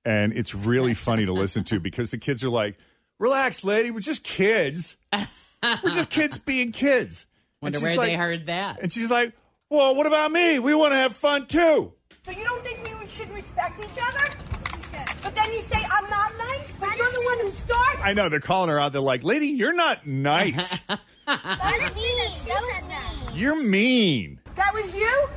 and 0.04 0.32
it's 0.32 0.56
really 0.56 0.94
funny 0.94 1.24
to 1.24 1.32
listen 1.32 1.62
to 1.62 1.78
because 1.78 2.10
the 2.10 2.18
kids 2.18 2.42
are 2.42 2.48
like, 2.48 2.78
"Relax, 3.20 3.62
lady, 3.62 3.92
we're 3.92 4.00
just 4.00 4.24
kids. 4.24 4.96
We're 5.12 5.90
just 5.92 6.10
kids 6.10 6.36
being 6.36 6.72
kids." 6.72 7.28
And 7.60 7.72
Wonder 7.72 7.78
she's 7.78 7.96
where 7.96 8.06
they 8.08 8.16
heard 8.16 8.46
that. 8.46 8.82
And 8.82 8.92
she's 8.92 9.08
like, 9.08 9.34
"Well, 9.70 9.94
what 9.94 10.08
about 10.08 10.32
me? 10.32 10.58
We 10.58 10.74
want 10.74 10.94
to 10.94 10.96
have 10.96 11.12
fun 11.12 11.46
too." 11.46 11.92
So 12.24 12.32
you 12.32 12.42
don't 12.42 12.64
think 12.64 12.82
we 13.00 13.06
should 13.06 13.30
respect 13.30 13.78
each 13.78 14.02
other? 14.02 14.51
We 15.34 15.34
should. 15.34 15.34
but 15.34 15.44
then 15.44 15.52
you 15.54 15.62
say 15.62 15.76
I'm 15.90 16.10
not 16.10 16.32
nice, 16.38 16.72
but 16.80 16.96
you're 16.96 17.10
the 17.10 17.22
one 17.24 17.38
who 17.40 17.50
started. 17.50 18.00
I 18.02 18.12
know 18.14 18.28
they're 18.28 18.40
calling 18.40 18.70
her 18.70 18.78
out. 18.80 18.92
They're 18.92 19.00
like, 19.02 19.22
"Lady, 19.24 19.48
you're 19.48 19.72
not 19.74 20.06
nice. 20.06 20.78
That 21.24 21.38
was 21.80 21.94
me. 21.94 22.02
That 22.48 22.60
was 22.60 23.34
me. 23.34 23.40
you're 23.40 23.54
mean." 23.56 24.38
That 24.56 24.74
was 24.74 24.94
you? 24.96 25.28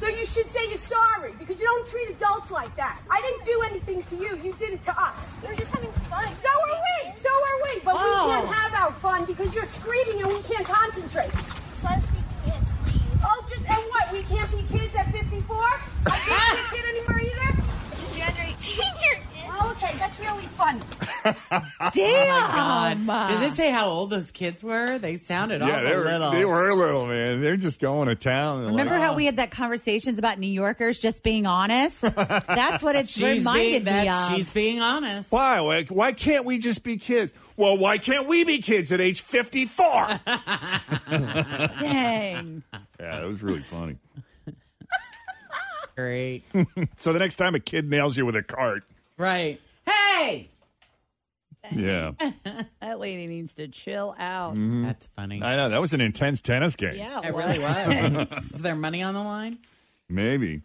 So 0.00 0.06
you 0.08 0.24
should 0.26 0.48
say 0.48 0.68
you're 0.68 0.78
sorry 0.78 1.32
because 1.38 1.58
you 1.58 1.64
don't 1.66 1.86
treat 1.88 2.08
adults 2.10 2.50
like 2.50 2.74
that. 2.76 3.00
I 3.10 3.20
didn't 3.22 3.44
do 3.44 3.62
anything 3.62 4.02
to 4.04 4.16
you. 4.16 4.36
You 4.42 4.52
did 4.58 4.70
it 4.74 4.82
to 4.84 4.94
us. 5.00 5.36
We 5.42 5.48
were 5.48 5.54
just 5.56 5.72
having 5.72 5.90
fun. 6.10 6.24
So 6.36 6.48
are 6.48 6.80
we. 6.86 7.12
So 7.16 7.28
are 7.30 7.58
we. 7.64 7.80
But 7.84 7.94
Oh. 7.96 8.26
we 8.26 8.32
can't 8.34 8.48
have 8.54 8.74
our 8.82 8.92
fun 8.92 9.24
because 9.24 9.54
you're 9.54 9.66
screaming 9.66 10.22
and 10.22 10.28
we 10.32 10.40
can't 10.42 10.66
concentrate. 10.66 11.30
Just 11.32 11.84
let 11.84 11.98
us 11.98 12.06
be 12.10 12.18
kids, 12.50 12.70
please. 12.84 13.20
Oh, 13.24 13.44
just 13.48 13.64
and 13.66 13.84
what? 13.90 14.12
We 14.12 14.22
can't 14.22 14.50
be 14.52 14.62
kids 14.78 14.94
at 14.94 15.10
54? 15.10 15.56
I 16.06 16.10
can't 16.10 16.56
be 16.56 16.62
a 16.62 16.80
kid 16.80 16.84
anymore 16.94 17.20
either. 17.20 17.62
You're 18.16 18.26
under 18.26 18.42
18. 18.42 18.82
Oh, 19.56 19.70
okay. 19.76 19.94
That's 19.98 20.18
really 20.20 20.46
fun. 20.54 20.80
Oh 21.96 22.94
my 22.96 22.96
God. 23.06 23.28
Does 23.28 23.52
it 23.52 23.54
say 23.54 23.70
how 23.70 23.86
old 23.86 24.10
those 24.10 24.30
kids 24.30 24.62
were? 24.64 24.98
They 24.98 25.16
sounded 25.16 25.60
Yeah, 25.60 25.68
awful 25.68 25.84
they 25.88 25.96
were, 25.96 26.04
little. 26.04 26.30
they 26.30 26.44
were 26.44 26.74
little, 26.74 27.06
man. 27.06 27.40
They're 27.40 27.56
just 27.56 27.80
going 27.80 28.08
to 28.08 28.14
town. 28.14 28.60
They're 28.62 28.70
Remember 28.70 28.94
like, 28.94 29.02
how 29.02 29.12
oh. 29.12 29.16
we 29.16 29.26
had 29.26 29.36
that 29.38 29.50
conversations 29.50 30.18
about 30.18 30.38
New 30.38 30.46
Yorkers 30.48 30.98
just 30.98 31.22
being 31.22 31.46
honest? 31.46 32.02
That's 32.16 32.82
what 32.82 32.96
it 32.96 33.08
She's 33.14 33.38
reminded 33.40 33.84
being, 33.84 33.84
me 33.84 34.04
that, 34.04 34.30
of. 34.30 34.36
She's 34.36 34.52
being 34.52 34.80
honest. 34.80 35.30
Why? 35.32 35.60
why? 35.60 35.84
Why 35.84 36.12
can't 36.12 36.44
we 36.44 36.58
just 36.58 36.84
be 36.84 36.96
kids? 36.96 37.32
Well, 37.56 37.78
why 37.78 37.98
can't 37.98 38.26
we 38.26 38.44
be 38.44 38.58
kids 38.58 38.92
at 38.92 39.00
age 39.00 39.22
54? 39.22 40.20
Dang. 41.08 42.62
yeah, 43.00 43.20
that 43.20 43.26
was 43.26 43.42
really 43.42 43.60
funny. 43.60 43.96
Great. 45.96 46.42
so 46.96 47.12
the 47.12 47.20
next 47.20 47.36
time 47.36 47.54
a 47.54 47.60
kid 47.60 47.88
nails 47.88 48.16
you 48.16 48.26
with 48.26 48.34
a 48.34 48.42
cart, 48.42 48.82
right. 49.16 49.60
Hey! 49.86 50.48
Yeah. 51.72 52.12
that 52.80 52.98
lady 53.00 53.26
needs 53.26 53.54
to 53.56 53.68
chill 53.68 54.14
out. 54.18 54.54
Mhm. 54.54 54.84
That's 54.84 55.08
funny. 55.16 55.42
I 55.42 55.56
know. 55.56 55.68
That 55.68 55.80
was 55.80 55.92
an 55.92 56.00
intense 56.00 56.40
tennis 56.40 56.76
game. 56.76 56.96
Yeah, 56.96 57.20
It 57.24 57.34
really 57.34 57.58
was. 57.58 58.32
Is 58.54 58.62
there 58.62 58.74
money 58.76 59.02
on 59.02 59.14
the 59.14 59.22
line? 59.22 59.58
Maybe. 60.08 60.62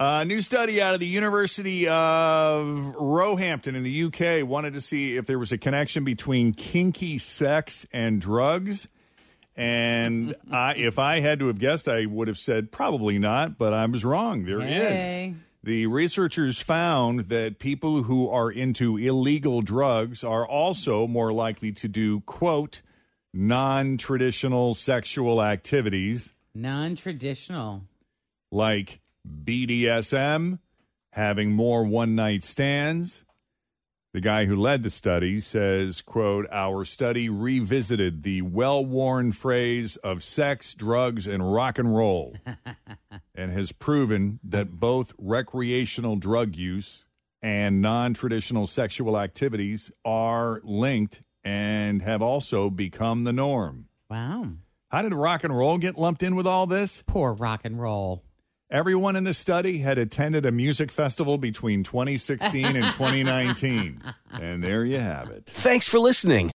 A 0.00 0.24
new 0.24 0.40
study 0.42 0.80
out 0.80 0.94
of 0.94 1.00
the 1.00 1.06
University 1.08 1.88
of 1.88 2.94
Roehampton 2.96 3.74
in 3.74 3.82
the 3.82 4.04
UK 4.04 4.46
wanted 4.48 4.74
to 4.74 4.80
see 4.80 5.16
if 5.16 5.26
there 5.26 5.40
was 5.40 5.50
a 5.50 5.58
connection 5.58 6.04
between 6.04 6.52
kinky 6.52 7.18
sex 7.18 7.84
and 7.92 8.20
drugs. 8.20 8.86
And 9.56 10.36
I, 10.52 10.74
if 10.76 11.00
I 11.00 11.18
had 11.18 11.40
to 11.40 11.48
have 11.48 11.58
guessed, 11.58 11.88
I 11.88 12.06
would 12.06 12.28
have 12.28 12.38
said 12.38 12.70
probably 12.70 13.18
not, 13.18 13.58
but 13.58 13.72
I 13.72 13.84
was 13.86 14.04
wrong. 14.04 14.44
There 14.44 14.60
is. 14.60 14.66
Hey. 14.68 15.34
The 15.62 15.86
researchers 15.86 16.60
found 16.60 17.20
that 17.26 17.58
people 17.58 18.04
who 18.04 18.28
are 18.28 18.50
into 18.50 18.96
illegal 18.96 19.60
drugs 19.60 20.22
are 20.22 20.46
also 20.46 21.06
more 21.06 21.32
likely 21.32 21.72
to 21.72 21.88
do, 21.88 22.20
quote, 22.20 22.80
non 23.34 23.96
traditional 23.96 24.74
sexual 24.74 25.42
activities 25.42 26.32
Non 26.54 26.94
traditional. 26.96 27.82
like 28.50 29.00
BDSM, 29.26 30.58
having 31.12 31.52
more 31.52 31.84
one 31.84 32.14
night 32.14 32.44
stands. 32.44 33.24
The 34.14 34.20
guy 34.20 34.46
who 34.46 34.56
led 34.56 34.82
the 34.84 34.90
study 34.90 35.38
says, 35.38 36.00
quote, 36.00 36.46
our 36.50 36.84
study 36.86 37.28
revisited 37.28 38.22
the 38.22 38.40
well-worn 38.42 39.32
phrase 39.32 39.96
of 39.98 40.22
sex, 40.22 40.72
drugs, 40.72 41.26
and 41.26 41.52
rock 41.52 41.78
and 41.78 41.94
roll 41.94 42.34
and 43.38 43.52
has 43.52 43.72
proven 43.72 44.40
that 44.42 44.72
both 44.72 45.14
recreational 45.16 46.16
drug 46.16 46.56
use 46.56 47.04
and 47.40 47.80
non-traditional 47.80 48.66
sexual 48.66 49.16
activities 49.16 49.92
are 50.04 50.60
linked 50.64 51.22
and 51.44 52.02
have 52.02 52.20
also 52.20 52.68
become 52.68 53.24
the 53.24 53.32
norm. 53.32 53.86
Wow. 54.10 54.48
How 54.88 55.02
did 55.02 55.14
rock 55.14 55.44
and 55.44 55.56
roll 55.56 55.78
get 55.78 55.96
lumped 55.96 56.22
in 56.22 56.34
with 56.34 56.46
all 56.46 56.66
this? 56.66 57.04
Poor 57.06 57.32
rock 57.32 57.60
and 57.64 57.80
roll. 57.80 58.24
Everyone 58.70 59.16
in 59.16 59.24
the 59.24 59.32
study 59.32 59.78
had 59.78 59.96
attended 59.96 60.44
a 60.44 60.52
music 60.52 60.90
festival 60.90 61.38
between 61.38 61.84
2016 61.84 62.66
and 62.66 62.92
2019. 62.92 64.02
And 64.30 64.62
there 64.62 64.84
you 64.84 65.00
have 65.00 65.30
it. 65.30 65.46
Thanks 65.46 65.88
for 65.88 65.98
listening 65.98 66.52